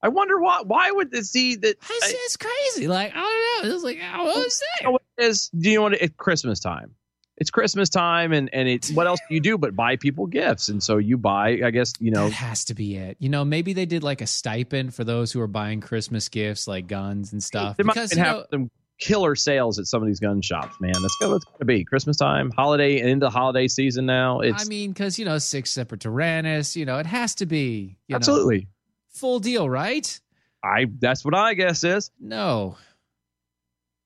I 0.02 0.10
wonder 0.10 0.40
why. 0.40 0.62
Why 0.66 0.92
would 0.92 1.12
this 1.12 1.32
see 1.32 1.56
that? 1.56 1.70
it's, 1.70 2.10
it's 2.10 2.38
crazy. 2.38 2.88
Like 2.88 3.14
I 3.16 3.20
don't 3.62 3.70
know, 3.70 3.76
it's 3.76 3.84
like 3.84 4.00
oh, 4.14 4.26
what 4.26 4.38
was 4.38 4.62
You 4.82 4.88
know 4.88 4.92
what 4.92 5.02
it 5.18 5.26
is? 5.26 5.50
Do 5.50 5.70
you 5.70 5.80
know? 5.80 5.88
It, 5.88 6.02
it's 6.02 6.16
Christmas 6.18 6.60
time. 6.60 6.92
It's 7.40 7.52
Christmas 7.52 7.90
time, 7.90 8.34
and 8.34 8.50
and 8.52 8.68
it's 8.68 8.90
what 8.92 9.06
else 9.06 9.20
do 9.30 9.36
you 9.36 9.42
do 9.42 9.58
but 9.60 9.76
buy 9.76 9.96
people 9.96 10.26
gifts? 10.26 10.70
And 10.70 10.82
so 10.82 10.98
you 10.98 11.18
buy. 11.18 11.60
I 11.64 11.70
guess 11.72 11.94
you 12.00 12.10
know. 12.12 12.26
That 12.26 12.34
has 12.34 12.66
to 12.66 12.74
be 12.74 12.96
it. 12.98 13.18
You 13.20 13.30
know, 13.30 13.46
maybe 13.46 13.74
they 13.74 13.86
did 13.86 14.02
like 14.04 14.22
a 14.22 14.28
stipend 14.28 14.96
for 14.96 15.04
those 15.04 15.32
who 15.32 15.40
are 15.42 15.48
buying 15.48 15.80
Christmas 15.80 16.30
gifts, 16.30 16.68
like 16.68 16.88
guns 16.88 17.34
and 17.34 17.44
stuff. 17.44 17.78
They 17.78 17.84
might 17.84 17.94
Because 17.94 18.16
you 18.16 18.24
have 18.24 18.38
know, 18.38 18.46
some 18.52 18.72
killer 19.00 19.36
sales 19.36 19.78
at 19.78 19.86
some 19.86 20.02
of 20.02 20.08
these 20.08 20.20
gun 20.20 20.42
shops, 20.42 20.76
man. 20.82 20.94
That's 21.00 21.16
going 21.22 21.40
to 21.60 21.66
be 21.66 21.84
Christmas 21.84 22.18
time, 22.18 22.50
holiday, 22.50 23.00
and 23.02 23.08
into 23.08 23.30
holiday 23.30 23.68
season 23.68 24.08
now. 24.08 24.40
It's 24.40 24.66
I 24.66 24.68
mean, 24.68 24.92
because 24.92 25.20
you 25.20 25.26
know, 25.26 25.38
sic 25.38 25.68
semper 25.68 25.96
tyrannis. 25.96 26.76
You 26.76 26.86
know, 26.86 26.98
it 26.98 27.06
has 27.06 27.36
to 27.36 27.46
be 27.46 27.98
you 28.08 28.14
know, 28.14 28.16
absolutely. 28.16 28.68
full 29.10 29.40
deal, 29.40 29.70
right? 29.70 30.20
I. 30.64 30.88
That's 31.00 31.24
what 31.24 31.36
I 31.36 31.54
guess 31.54 31.84
is. 31.84 32.10
No, 32.20 32.78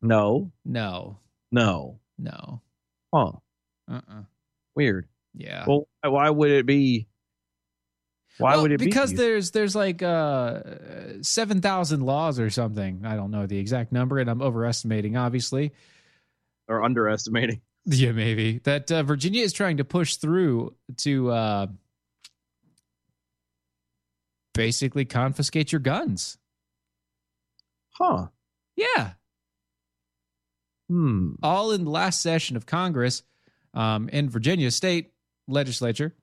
No. 0.02 0.52
no, 0.66 1.18
No. 1.50 2.00
no. 2.18 2.62
Huh. 3.14 3.32
Uh-uh. 3.90 4.24
Weird. 4.76 5.08
Yeah. 5.34 5.66
Well, 5.68 5.88
why 6.04 6.30
would 6.30 6.52
it 6.52 6.66
be? 6.66 7.08
Why 8.38 8.54
Well, 8.54 8.64
would 8.64 8.72
it 8.72 8.80
be? 8.80 8.86
because 8.86 9.14
there's 9.14 9.52
there's 9.52 9.76
like 9.76 10.02
uh, 10.02 10.62
seven 11.22 11.62
thousand 11.62 12.02
laws 12.02 12.40
or 12.40 12.50
something. 12.50 13.02
I 13.06 13.16
don't 13.16 13.32
know 13.32 13.46
the 13.46 13.58
exact 13.60 13.92
number, 13.92 14.20
and 14.20 14.30
I'm 14.30 14.42
overestimating, 14.42 15.18
obviously. 15.18 15.74
or 16.68 16.84
underestimating? 16.84 17.62
Yeah, 17.86 18.12
maybe 18.12 18.60
that 18.60 18.92
uh, 18.92 19.02
Virginia 19.02 19.42
is 19.44 19.54
trying 19.54 19.78
to 19.78 19.84
push 19.84 20.18
through 20.18 20.76
to 20.98 21.32
uh, 21.32 21.68
basically 24.54 25.06
confiscate 25.06 25.72
your 25.72 25.80
guns. 25.80 26.38
Huh. 27.90 28.28
Yeah, 28.76 29.14
Hmm. 30.92 31.36
all 31.42 31.72
in 31.72 31.86
the 31.86 31.90
last 31.90 32.22
session 32.22 32.58
of 32.58 32.66
Congress 32.66 33.24
um, 33.74 34.10
in 34.10 34.30
Virginia 34.30 34.70
state 34.72 35.14
legislature. 35.48 36.14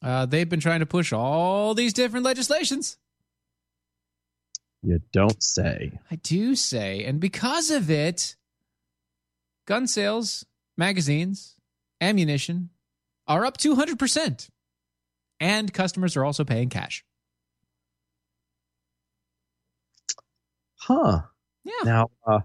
Uh, 0.00 0.24
they've 0.26 0.48
been 0.48 0.60
trying 0.60 0.78
to 0.78 0.86
push 0.86 1.12
all 1.12 1.74
these 1.74 1.92
different 1.92 2.24
legislations. 2.24 2.96
You 4.84 5.00
don't 5.12 5.42
say. 5.42 5.98
I 6.12 6.14
do 6.14 6.54
say, 6.54 7.02
and 7.02 7.18
because 7.18 7.72
of 7.72 7.90
it, 7.90 8.36
gun 9.66 9.88
sales, 9.88 10.46
magazines, 10.76 11.56
ammunition 12.00 12.70
are 13.26 13.44
up 13.44 13.58
200%. 13.58 14.48
And 15.40 15.72
customers 15.72 16.16
are 16.16 16.24
also 16.24 16.44
paying 16.44 16.68
cash. 16.68 17.04
Huh. 20.76 21.22
Yeah. 21.64 21.72
Now, 21.84 22.10
uh, 22.24 22.40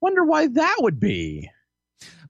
wonder 0.00 0.24
why 0.24 0.46
that 0.48 0.76
would 0.80 0.98
be. 1.00 1.50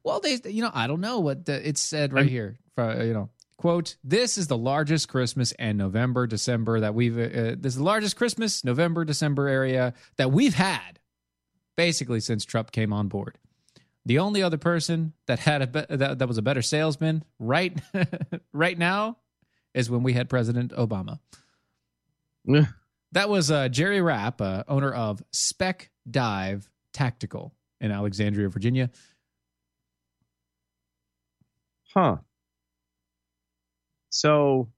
Well, 0.02 0.20
they, 0.20 0.40
you 0.46 0.62
know, 0.62 0.70
I 0.72 0.86
don't 0.86 1.00
know 1.00 1.20
what 1.20 1.44
the, 1.44 1.66
it 1.68 1.76
said 1.78 2.12
right 2.12 2.22
I'm- 2.22 2.28
here. 2.28 2.58
For, 2.74 3.02
you 3.04 3.12
know, 3.12 3.30
quote: 3.58 3.96
"This 4.04 4.38
is 4.38 4.46
the 4.46 4.56
largest 4.56 5.08
Christmas 5.08 5.52
and 5.58 5.76
November, 5.76 6.26
December 6.26 6.80
that 6.80 6.94
we've. 6.94 7.18
Uh, 7.18 7.56
this 7.58 7.72
is 7.72 7.76
the 7.76 7.82
largest 7.84 8.16
Christmas, 8.16 8.64
November, 8.64 9.04
December 9.04 9.48
area 9.48 9.92
that 10.16 10.32
we've 10.32 10.54
had, 10.54 10.98
basically 11.76 12.20
since 12.20 12.44
Trump 12.44 12.72
came 12.72 12.92
on 12.92 13.08
board. 13.08 13.36
The 14.06 14.18
only 14.20 14.42
other 14.42 14.56
person 14.56 15.12
that 15.26 15.40
had 15.40 15.60
a 15.62 15.66
be- 15.66 15.96
that, 15.96 16.18
that 16.20 16.28
was 16.28 16.38
a 16.38 16.42
better 16.42 16.62
salesman 16.62 17.22
right 17.38 17.78
right 18.52 18.78
now 18.78 19.18
is 19.74 19.90
when 19.90 20.02
we 20.02 20.14
had 20.14 20.28
President 20.30 20.72
Obama. 20.72 21.18
That 23.12 23.28
was 23.28 23.50
uh, 23.50 23.68
Jerry 23.68 24.00
Rapp, 24.00 24.40
uh, 24.40 24.64
owner 24.68 24.92
of 24.92 25.22
Spec 25.32 25.90
Dive 26.10 26.68
Tactical 26.92 27.52
in 27.80 27.90
Alexandria, 27.90 28.48
Virginia. 28.48 28.90
Huh. 31.94 32.16
So 34.10 34.68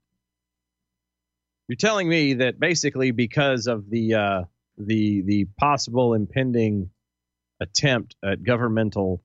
you're 1.68 1.76
telling 1.76 2.08
me 2.08 2.34
that 2.34 2.58
basically 2.60 3.10
because 3.10 3.66
of 3.66 3.88
the 3.88 4.14
uh, 4.14 4.42
the 4.78 5.22
the 5.22 5.46
possible 5.58 6.14
impending 6.14 6.90
attempt 7.60 8.16
at 8.24 8.42
governmental 8.42 9.22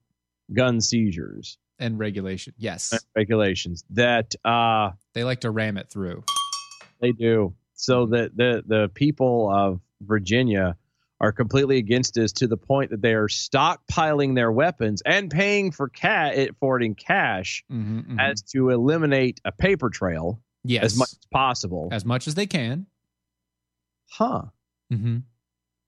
gun 0.54 0.82
seizures 0.82 1.58
and 1.80 2.00
regulation. 2.00 2.54
Yes, 2.58 2.92
and 2.92 3.02
regulations 3.16 3.84
that 3.92 4.36
uh, 4.44 4.92
they 5.14 5.24
like 5.24 5.42
to 5.42 5.52
ram 5.52 5.78
it 5.78 5.90
through. 5.90 6.24
they 7.02 7.12
do 7.12 7.54
so 7.74 8.08
that 8.08 8.36
the 8.36 8.64
the 8.66 8.90
people 8.94 9.50
of 9.54 9.80
Virginia 10.02 10.76
are 11.20 11.32
completely 11.32 11.78
against 11.78 12.14
this 12.14 12.32
to 12.34 12.48
the 12.48 12.58
point 12.58 12.92
that 12.92 13.02
they 13.02 13.14
are 13.14 13.28
stockpiling 13.28 14.36
their 14.36 14.52
weapons 14.52 15.02
and 15.06 15.32
paying 15.32 15.72
for 15.72 15.90
cat 15.90 16.50
for 16.60 16.80
it 16.80 16.84
in 16.86 16.94
cash 16.96 17.64
Mm-hmm, 17.72 18.20
as 18.20 18.42
to 18.54 18.70
eliminate 18.70 19.42
a 19.44 19.52
paper 19.52 19.90
trail 19.90 20.40
yes, 20.64 20.84
as 20.84 20.98
much 20.98 21.10
as 21.12 21.28
possible. 21.32 21.90
as 21.92 22.06
much 22.06 22.28
as 22.28 22.36
they 22.36 22.46
can. 22.46 22.86
Huh. 24.12 24.44
Mm-hmm. 24.94 25.18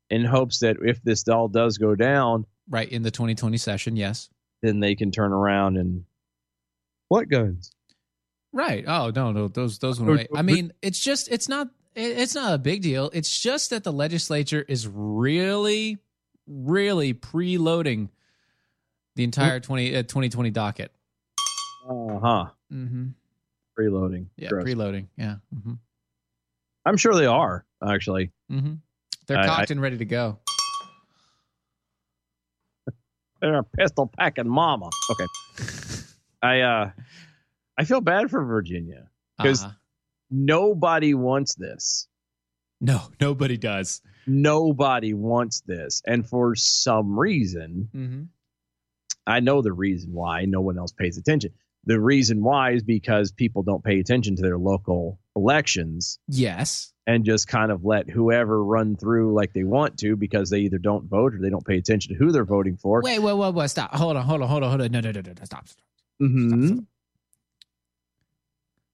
In 0.10 0.26
hopes 0.26 0.60
that 0.60 0.78
if 0.82 1.02
this 1.04 1.28
all 1.28 1.48
does 1.48 1.78
go 1.78 1.96
down, 1.96 2.46
Right 2.68 2.90
in 2.90 3.04
the 3.04 3.12
2020 3.12 3.58
session, 3.58 3.96
yes. 3.96 4.30
then 4.62 4.80
they 4.80 4.96
can 4.96 5.12
turn 5.12 5.32
around 5.32 5.78
and 5.78 6.06
what 7.08 7.30
guns? 7.30 7.72
Right. 8.52 8.84
Oh 8.88 9.12
no, 9.16 9.32
no, 9.32 9.48
those 9.48 9.78
those 9.80 10.00
went 10.00 10.12
away. 10.12 10.28
I 10.36 10.42
mean, 10.42 10.74
it's 10.82 11.00
just 11.00 11.32
it's 11.32 11.48
not 11.48 11.68
it's 12.00 12.36
not 12.36 12.54
a 12.54 12.58
big 12.58 12.82
deal. 12.82 13.10
It's 13.14 13.40
just 13.40 13.70
that 13.72 13.84
the 13.84 13.92
legislature 13.94 14.64
is 14.68 14.88
really, 14.88 15.98
really 16.48 17.14
preloading 17.14 18.10
the 19.16 19.24
entire 19.24 19.60
20 19.60 19.96
uh, 19.96 20.04
2020 20.04 20.50
docket. 20.52 20.92
Uh 21.90 22.20
huh. 22.20 22.46
Mm-hmm. 22.72 23.08
Preloading. 23.80 24.28
Yeah, 24.38 24.50
Gross. 24.50 24.66
preloading. 24.66 25.08
Yeah. 25.18 25.36
Mm-hmm. 25.56 25.74
I'm 26.86 26.98
sure 26.98 27.14
they 27.16 27.26
are 27.26 27.66
actually. 27.86 28.32
Mm-hmm. 28.52 28.74
They're 29.28 29.38
I- 29.40 29.46
cocked 29.46 29.72
I- 29.72 29.74
and 29.74 29.82
ready 29.82 29.98
to 29.98 30.06
go. 30.06 30.40
They're 33.42 33.60
a 33.60 33.64
pistol 33.64 34.12
packing 34.18 34.50
mama. 34.50 34.90
Okay. 35.12 35.26
I 36.42 36.62
uh, 36.62 36.92
I 37.78 37.84
feel 37.86 38.02
bad 38.02 38.30
for 38.30 38.44
Virginia 38.44 39.10
because 39.38 39.64
Uh-huh. 39.64 39.74
Nobody 40.32 41.14
wants 41.14 41.56
this. 41.56 42.08
No, 42.82 43.02
nobody 43.20 43.58
does. 43.58 44.02
Nobody 44.26 45.14
wants 45.14 45.62
this, 45.62 46.02
and 46.06 46.28
for 46.28 46.56
some 46.56 47.20
reason, 47.20 47.90
Mm-hmm. 47.96 48.24
I 49.28 49.42
know 49.42 49.62
the 49.62 49.72
reason 49.74 50.12
why 50.14 50.46
no 50.46 50.60
one 50.62 50.78
else 50.80 50.92
pays 50.92 51.18
attention. 51.18 51.52
The 51.86 52.00
reason 52.00 52.42
why 52.44 52.72
is 52.72 52.82
because 52.84 53.32
people 53.32 53.62
don't 53.64 53.84
pay 53.84 54.00
attention 54.00 54.36
to 54.38 54.42
their 54.42 54.58
local 54.58 55.20
elections 55.36 56.20
Yes. 56.28 56.92
and 57.06 57.26
just 57.26 57.48
kind 57.48 57.72
of 57.72 57.86
let 57.86 58.10
whoever 58.10 58.64
run 58.64 58.96
through 58.96 59.36
like 59.36 59.54
they 59.54 59.64
want 59.64 59.98
to 60.00 60.16
because 60.16 60.50
they 60.50 60.60
either 60.62 60.78
don't 60.80 61.08
vote 61.08 61.36
or 61.36 61.40
they 61.40 61.50
don't 61.52 61.66
pay 61.66 61.78
attention 61.78 62.14
to 62.14 62.20
who 62.24 62.32
they're 62.32 62.44
voting 62.46 62.76
for. 62.78 63.02
Wait, 63.04 63.20
wait, 63.20 63.34
wait, 63.34 63.54
wait. 63.54 63.70
Stop. 63.70 63.94
Hold 63.94 64.18
on, 64.18 64.26
hold 64.26 64.42
on, 64.42 64.48
hold 64.48 64.64
on, 64.64 64.70
hold 64.70 64.82
on. 64.82 64.92
No, 64.92 65.00
no, 65.00 65.12
no, 65.12 65.22
no, 65.22 65.32
no. 65.38 65.44
Stop. 65.44 65.68
stop. 65.68 65.84
Mhm. 66.22 66.86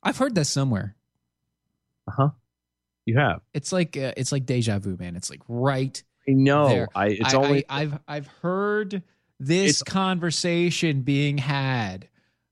I've 0.04 0.17
heard 0.17 0.36
that 0.36 0.45
somewhere. 0.45 0.95
Uh-huh. 2.08 2.30
You 3.06 3.18
have. 3.18 3.41
It's 3.54 3.72
like 3.72 3.96
uh, 3.98 4.13
it's 4.18 4.32
like 4.32 4.46
deja 4.46 4.80
vu, 4.80 4.98
man. 5.00 5.15
It's 5.15 5.30
like 5.30 5.41
right 5.48 6.02
I 6.28 6.32
know. 6.32 6.68
there. 6.70 6.88
I 6.96 7.08
it's 7.08 7.34
I, 7.34 7.38
only 7.38 7.65
I, 7.70 7.80
have 7.82 8.00
I've 8.08 8.28
heard 8.41 9.04
this 9.39 9.84
conversation 9.84 11.02
being 11.02 11.38
had. 11.38 12.08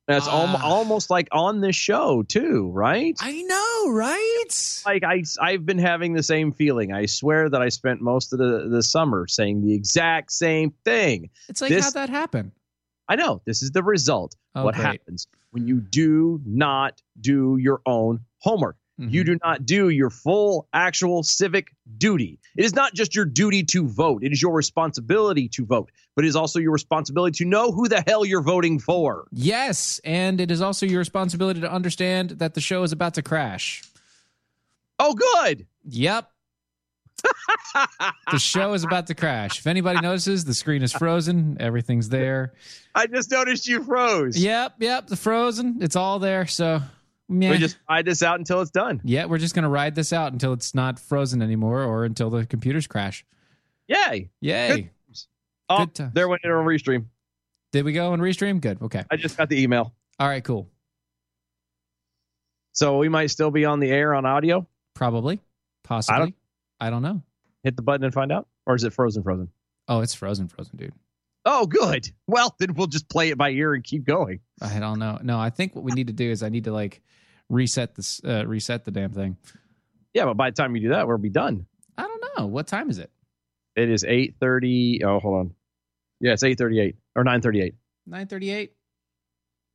that's 0.08 0.28
almo- 0.28 0.58
Ah. 0.60 0.66
almost 0.66 1.10
like 1.10 1.28
on 1.32 1.62
this 1.62 1.76
show 1.76 2.22
too, 2.24 2.70
right? 2.72 3.18
I 3.22 3.42
know, 3.42 3.92
right? 3.94 4.82
like 4.86 5.04
I 5.04 5.24
I've 5.42 5.66
been 5.66 5.80
having 5.80 6.14
the 6.14 6.22
same 6.24 6.52
feeling. 6.52 6.92
I 6.94 7.06
swear 7.08 7.50
that 7.50 7.62
I 7.62 7.70
spent 7.70 8.02
most 8.02 8.34
of 8.34 8.40
the 8.40 8.68
the 8.70 8.84
summer 8.84 9.28
saying 9.28 9.66
the 9.66 9.74
exact 9.74 10.32
same 10.32 10.74
thing. 10.86 11.30
It's 11.50 11.62
like 11.62 11.70
This- 11.70 11.86
how'd 11.86 11.94
that 11.96 12.10
happen? 12.10 12.52
I 13.10 13.16
know 13.16 13.42
this 13.46 13.62
is 13.64 13.72
the 13.72 13.84
result. 13.84 14.36
Oh, 14.56 14.64
what 14.66 14.76
great. 14.76 14.86
happens 14.86 15.28
when 15.52 15.68
you 15.68 15.80
do 15.82 16.42
not 16.46 17.02
do 17.20 17.58
your 17.60 17.82
own 17.86 18.20
homework? 18.40 18.76
Mm-hmm. 19.00 19.10
You 19.10 19.24
do 19.24 19.38
not 19.44 19.66
do 19.66 19.90
your 19.90 20.12
full 20.12 20.68
actual 20.72 21.24
civic 21.24 21.74
duty. 21.98 22.40
It 22.56 22.64
is 22.64 22.76
not 22.76 22.94
just 22.94 23.16
your 23.16 23.26
duty 23.26 23.64
to 23.64 23.88
vote, 23.88 24.24
it 24.24 24.32
is 24.32 24.42
your 24.42 24.54
responsibility 24.54 25.48
to 25.50 25.66
vote, 25.66 25.90
but 26.16 26.26
it 26.26 26.28
is 26.28 26.36
also 26.36 26.60
your 26.60 26.72
responsibility 26.72 27.44
to 27.44 27.46
know 27.46 27.72
who 27.72 27.88
the 27.88 28.04
hell 28.06 28.24
you're 28.24 28.44
voting 28.44 28.80
for. 28.80 29.28
Yes, 29.32 30.00
and 30.04 30.40
it 30.40 30.52
is 30.52 30.62
also 30.62 30.86
your 30.86 31.00
responsibility 31.00 31.62
to 31.62 31.72
understand 31.72 32.32
that 32.32 32.54
the 32.54 32.62
show 32.62 32.84
is 32.84 32.92
about 32.92 33.16
to 33.16 33.24
crash. 33.24 33.84
Oh, 35.00 35.16
good. 35.16 35.66
Yep. 35.86 36.30
the 38.32 38.38
show 38.38 38.74
is 38.74 38.84
about 38.84 39.08
to 39.08 39.16
crash. 39.16 39.60
If 39.60 39.68
anybody 39.68 40.02
notices, 40.02 40.46
the 40.46 40.54
screen 40.54 40.84
is 40.84 40.94
frozen. 40.94 41.58
Everything's 41.60 42.10
there. 42.10 42.54
I 42.94 43.08
just 43.08 43.32
noticed 43.32 43.68
you 43.68 43.84
froze. 43.84 44.38
Yep, 44.38 44.76
yep. 44.80 45.08
The 45.08 45.16
frozen. 45.16 45.78
It's 45.82 45.96
all 45.96 46.20
there. 46.20 46.46
So, 46.46 46.82
meh. 47.34 47.50
We 47.52 47.58
just 47.58 47.78
ride 47.90 48.06
this 48.06 48.22
out 48.24 48.40
until 48.40 48.62
it's 48.62 48.72
done. 48.72 49.02
yeah, 49.04 49.26
we're 49.26 49.38
just 49.38 49.56
gonna 49.56 49.70
ride 49.70 49.96
this 49.96 50.14
out 50.14 50.32
until 50.34 50.54
it's 50.54 50.74
not 50.74 51.00
frozen 51.00 51.42
anymore, 51.42 51.84
or 51.84 52.06
until 52.06 52.30
the 52.30 52.46
computers 52.46 52.88
crash. 52.88 53.26
Yay. 53.88 54.30
Yay! 54.42 54.90
Oh, 55.70 55.86
Good 55.86 56.12
there 56.14 56.28
went 56.28 56.42
it 56.44 56.52
on 56.52 56.66
restream. 56.66 57.06
Did 57.72 57.86
we 57.86 57.94
go 57.94 58.14
and 58.14 58.22
restream? 58.22 58.62
Good. 58.62 58.82
Okay. 58.82 59.04
I 59.10 59.16
just 59.18 59.38
got 59.38 59.50
the 59.50 59.62
email. 59.62 59.94
All 60.20 60.28
right. 60.28 60.44
Cool. 60.44 60.70
So 62.74 62.98
we 62.98 63.10
might 63.10 63.28
still 63.28 63.52
be 63.52 63.66
on 63.66 63.80
the 63.80 63.90
air 63.90 64.14
on 64.14 64.26
audio. 64.26 64.68
Probably. 64.94 65.40
Possibly. 65.84 66.36
I 66.80 66.90
don't 66.90 67.02
know. 67.02 67.22
Hit 67.64 67.76
the 67.76 67.82
button 67.82 68.04
and 68.04 68.14
find 68.14 68.32
out. 68.32 68.48
Or 68.66 68.76
is 68.76 68.84
it 68.84 68.94
frozen, 68.94 69.24
frozen? 69.24 69.50
Oh, 69.88 70.02
it's 70.02 70.14
frozen, 70.14 70.48
frozen, 70.48 70.78
dude. 70.78 70.94
Oh, 71.46 71.66
good. 71.66 72.10
Well, 72.28 72.56
then 72.60 72.74
we'll 72.74 72.88
just 72.88 73.10
play 73.10 73.30
it 73.30 73.38
by 73.38 73.50
ear 73.50 73.74
and 73.74 73.84
keep 73.84 74.06
going. 74.06 74.40
I 74.62 74.80
don't 74.80 75.00
know. 75.00 75.20
No, 75.22 75.40
I 75.40 75.50
think 75.50 75.76
what 75.76 75.84
we 75.84 75.92
need 75.92 76.08
to 76.08 76.14
do 76.14 76.30
is 76.30 76.42
I 76.42 76.50
need 76.50 76.64
to 76.66 76.72
like 76.72 77.02
reset 77.50 77.96
this, 77.96 78.22
uh, 78.24 78.46
reset 78.46 78.86
the 78.86 78.92
damn 78.92 79.12
thing. 79.12 79.38
Yeah, 80.14 80.26
but 80.26 80.36
by 80.36 80.50
the 80.50 80.56
time 80.56 80.76
you 80.76 80.82
do 80.82 80.90
that, 80.90 81.08
we'll 81.08 81.18
be 81.18 81.30
done. 81.30 81.66
I 81.98 82.04
don't 82.04 82.24
know. 82.38 82.46
What 82.48 82.68
time 82.68 82.90
is 82.90 83.00
it? 83.00 83.12
It 83.76 83.90
is 83.90 84.04
eight 84.04 84.36
thirty. 84.40 85.04
Oh, 85.04 85.20
hold 85.20 85.40
on. 85.40 85.56
Yeah, 86.20 86.34
it's 86.34 86.44
eight 86.44 86.58
thirty-eight 86.58 86.96
or 87.16 87.24
nine 87.24 87.42
thirty-eight. 87.42 87.76
Nine 88.06 88.28
thirty-eight. 88.28 88.74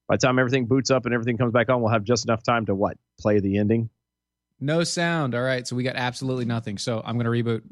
By 0.08 0.16
the 0.16 0.26
time 0.26 0.38
everything 0.38 0.66
boots 0.66 0.90
up 0.90 1.04
and 1.04 1.14
everything 1.14 1.36
comes 1.36 1.52
back 1.52 1.68
on, 1.68 1.82
we'll 1.82 1.92
have 1.92 2.04
just 2.04 2.24
enough 2.24 2.42
time 2.42 2.66
to 2.66 2.74
what? 2.74 2.96
play 3.20 3.40
the 3.40 3.58
ending? 3.58 3.90
No 4.60 4.84
sound. 4.84 5.34
All 5.34 5.42
right. 5.42 5.66
So 5.66 5.76
we 5.76 5.82
got 5.82 5.96
absolutely 5.96 6.44
nothing. 6.44 6.78
So 6.78 7.02
I'm 7.04 7.18
going 7.18 7.26
to 7.26 7.30
reboot. 7.30 7.62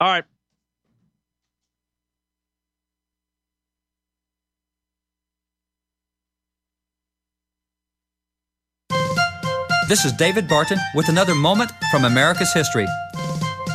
All 0.00 0.08
right. 0.08 0.24
This 9.92 10.06
is 10.06 10.12
David 10.14 10.48
Barton 10.48 10.78
with 10.94 11.10
another 11.10 11.34
moment 11.34 11.70
from 11.90 12.06
America's 12.06 12.54
history. 12.54 12.86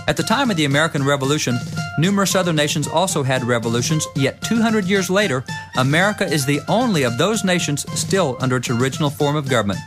At 0.07 0.18
the 0.18 0.24
time 0.24 0.49
of 0.49 0.57
the 0.57 0.65
American 0.65 1.05
Revolution, 1.05 1.59
numerous 1.99 2.34
other 2.34 2.53
nations 2.53 2.88
also 2.88 3.22
had 3.22 3.43
revolutions, 3.43 4.07
yet 4.15 4.41
200 4.41 4.86
years 4.86 5.11
later, 5.11 5.43
America 5.78 6.26
is 6.26 6.43
the 6.43 6.59
only 6.68 7.03
of 7.03 7.20
those 7.20 7.43
nations 7.43 7.86
still 7.93 8.36
under 8.39 8.57
its 8.57 8.72
original 8.72 9.11
form 9.11 9.36
of 9.36 9.47
government. 9.47 9.78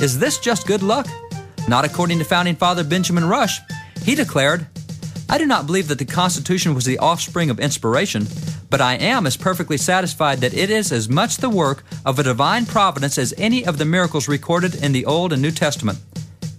Is 0.00 0.16
this 0.16 0.38
just 0.38 0.68
good 0.68 0.84
luck? 0.84 1.08
Not 1.66 1.84
according 1.84 2.20
to 2.20 2.24
founding 2.24 2.54
father 2.54 2.84
Benjamin 2.84 3.24
Rush. 3.24 3.58
He 4.04 4.14
declared, 4.14 4.68
I 5.28 5.38
do 5.38 5.46
not 5.46 5.66
believe 5.66 5.88
that 5.88 5.98
the 5.98 6.04
Constitution 6.04 6.72
was 6.72 6.84
the 6.84 6.98
offspring 6.98 7.50
of 7.50 7.58
inspiration, 7.58 8.28
but 8.70 8.80
I 8.80 8.94
am 8.94 9.26
as 9.26 9.36
perfectly 9.36 9.76
satisfied 9.76 10.38
that 10.40 10.54
it 10.54 10.70
is 10.70 10.92
as 10.92 11.08
much 11.08 11.36
the 11.36 11.50
work 11.50 11.84
of 12.06 12.18
a 12.18 12.22
divine 12.22 12.64
providence 12.64 13.18
as 13.18 13.34
any 13.36 13.66
of 13.66 13.76
the 13.76 13.84
miracles 13.84 14.28
recorded 14.28 14.76
in 14.76 14.92
the 14.92 15.04
Old 15.04 15.32
and 15.32 15.42
New 15.42 15.50
Testament. 15.50 15.98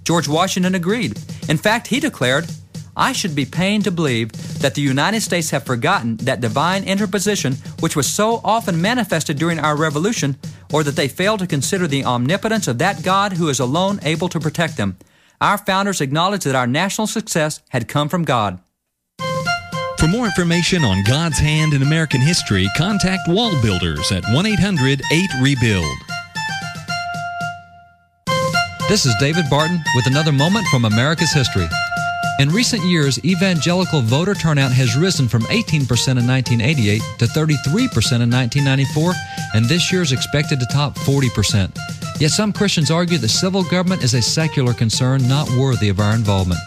George 0.04 0.28
Washington 0.28 0.76
agreed. 0.76 1.18
In 1.48 1.58
fact, 1.58 1.88
he 1.88 2.00
declared, 2.00 2.48
I 2.96 3.14
should 3.14 3.36
be 3.36 3.46
pained 3.46 3.86
to 3.86 3.92
believe 3.92 4.32
that 4.60 4.76
the 4.76 4.82
United 4.82 5.22
States 5.22 5.50
have 5.52 5.66
forgotten 5.66 6.18
that 6.18 6.42
divine 6.42 6.84
interposition 6.84 7.54
which 7.80 7.96
was 7.96 8.08
so 8.08 8.42
often 8.44 8.82
manifested 8.82 9.38
during 9.38 9.60
our 9.60 9.78
revolution, 9.78 10.38
or 10.74 10.84
that 10.84 10.96
they 10.96 11.08
fail 11.08 11.38
to 11.38 11.48
consider 11.48 11.88
the 11.88 12.04
omnipotence 12.06 12.68
of 12.68 12.78
that 12.80 13.04
God 13.04 13.34
who 13.34 13.50
is 13.50 13.60
alone 13.60 14.00
able 14.04 14.30
to 14.30 14.40
protect 14.40 14.78
them. 14.78 14.98
Our 15.40 15.58
founders 15.58 16.02
acknowledged 16.02 16.46
that 16.46 16.56
our 16.56 16.68
national 16.68 17.08
success 17.08 17.62
had 17.70 17.88
come 17.88 18.10
from 18.10 18.26
God. 18.26 18.60
For 20.02 20.08
more 20.08 20.26
information 20.26 20.84
on 20.84 21.04
God's 21.04 21.38
hand 21.38 21.76
in 21.76 21.84
American 21.84 22.22
history, 22.22 22.68
contact 22.76 23.28
Wall 23.28 23.52
Builders 23.62 24.12
at 24.12 24.24
1 24.34 24.46
800 24.48 25.00
8 25.12 25.30
Rebuild. 25.44 25.86
This 28.90 29.06
is 29.06 29.14
David 29.20 29.46
Barton 29.48 29.80
with 29.96 30.08
another 30.08 30.32
moment 30.32 30.66
from 30.70 30.86
America's 30.86 31.32
history. 31.32 31.68
In 32.40 32.50
recent 32.50 32.84
years, 32.84 33.24
evangelical 33.24 34.02
voter 34.02 34.34
turnout 34.34 34.72
has 34.72 34.98
risen 34.98 35.28
from 35.28 35.44
18% 35.44 35.72
in 35.78 36.26
1988 36.26 37.00
to 37.20 37.26
33% 37.26 38.24
in 38.24 38.32
1994, 38.32 39.14
and 39.54 39.66
this 39.66 39.92
year 39.92 40.02
is 40.02 40.14
expected 40.14 40.60
to 40.60 40.66
top 40.66 40.96
40%. 40.96 41.78
Yet 42.20 42.32
some 42.32 42.52
Christians 42.52 42.90
argue 42.90 43.20
that 43.20 43.30
civil 43.30 43.64
government 43.66 44.04
is 44.04 44.16
a 44.16 44.22
secular 44.24 44.74
concern 44.74 45.28
not 45.28 45.48
worthy 45.52 45.90
of 45.90 46.00
our 46.00 46.16
involvement. 46.16 46.60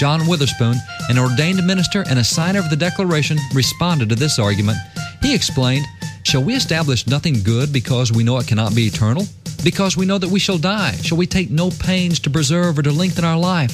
John 0.00 0.26
Witherspoon, 0.26 0.76
an 1.10 1.18
ordained 1.18 1.62
minister 1.66 2.06
and 2.08 2.18
a 2.18 2.24
signer 2.24 2.58
of 2.58 2.70
the 2.70 2.76
Declaration, 2.76 3.36
responded 3.52 4.08
to 4.08 4.14
this 4.14 4.38
argument. 4.38 4.78
He 5.20 5.34
explained, 5.34 5.84
Shall 6.22 6.42
we 6.42 6.54
establish 6.54 7.06
nothing 7.06 7.42
good 7.42 7.70
because 7.70 8.10
we 8.10 8.24
know 8.24 8.38
it 8.38 8.46
cannot 8.46 8.74
be 8.74 8.86
eternal? 8.86 9.26
Because 9.62 9.98
we 9.98 10.06
know 10.06 10.16
that 10.16 10.30
we 10.30 10.38
shall 10.38 10.56
die? 10.56 10.92
Shall 11.02 11.18
we 11.18 11.26
take 11.26 11.50
no 11.50 11.68
pains 11.68 12.18
to 12.20 12.30
preserve 12.30 12.78
or 12.78 12.82
to 12.82 12.90
lengthen 12.90 13.26
our 13.26 13.36
life? 13.36 13.72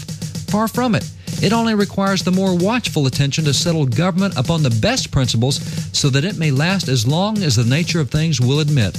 Far 0.50 0.66
from 0.66 0.96
it. 0.96 1.08
It 1.44 1.52
only 1.52 1.76
requires 1.76 2.24
the 2.24 2.32
more 2.32 2.58
watchful 2.58 3.06
attention 3.06 3.44
to 3.44 3.54
settle 3.54 3.86
government 3.86 4.36
upon 4.36 4.64
the 4.64 4.76
best 4.82 5.12
principles 5.12 5.60
so 5.96 6.10
that 6.10 6.24
it 6.24 6.38
may 6.38 6.50
last 6.50 6.88
as 6.88 7.06
long 7.06 7.38
as 7.44 7.54
the 7.54 7.62
nature 7.62 8.00
of 8.00 8.10
things 8.10 8.40
will 8.40 8.58
admit. 8.58 8.96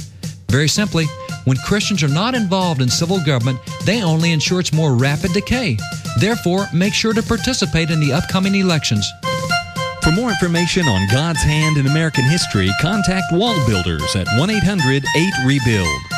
Very 0.48 0.66
simply, 0.66 1.04
when 1.44 1.58
Christians 1.58 2.02
are 2.02 2.08
not 2.08 2.34
involved 2.34 2.80
in 2.80 2.88
civil 2.88 3.22
government, 3.22 3.58
they 3.84 4.02
only 4.02 4.32
ensure 4.32 4.60
its 4.60 4.72
more 4.72 4.94
rapid 4.94 5.34
decay. 5.34 5.76
Therefore, 6.18 6.66
make 6.72 6.94
sure 6.94 7.12
to 7.12 7.22
participate 7.22 7.90
in 7.90 8.00
the 8.00 8.12
upcoming 8.12 8.56
elections. 8.56 9.12
For 10.02 10.10
more 10.10 10.30
information 10.30 10.86
on 10.88 11.06
God's 11.12 11.42
hand 11.42 11.76
in 11.76 11.86
American 11.86 12.24
history, 12.24 12.70
contact 12.80 13.26
Wall 13.32 13.54
Builders 13.66 14.16
at 14.16 14.26
1 14.36 14.50
800 14.50 15.04
8 15.16 15.32
Rebuild. 15.46 16.17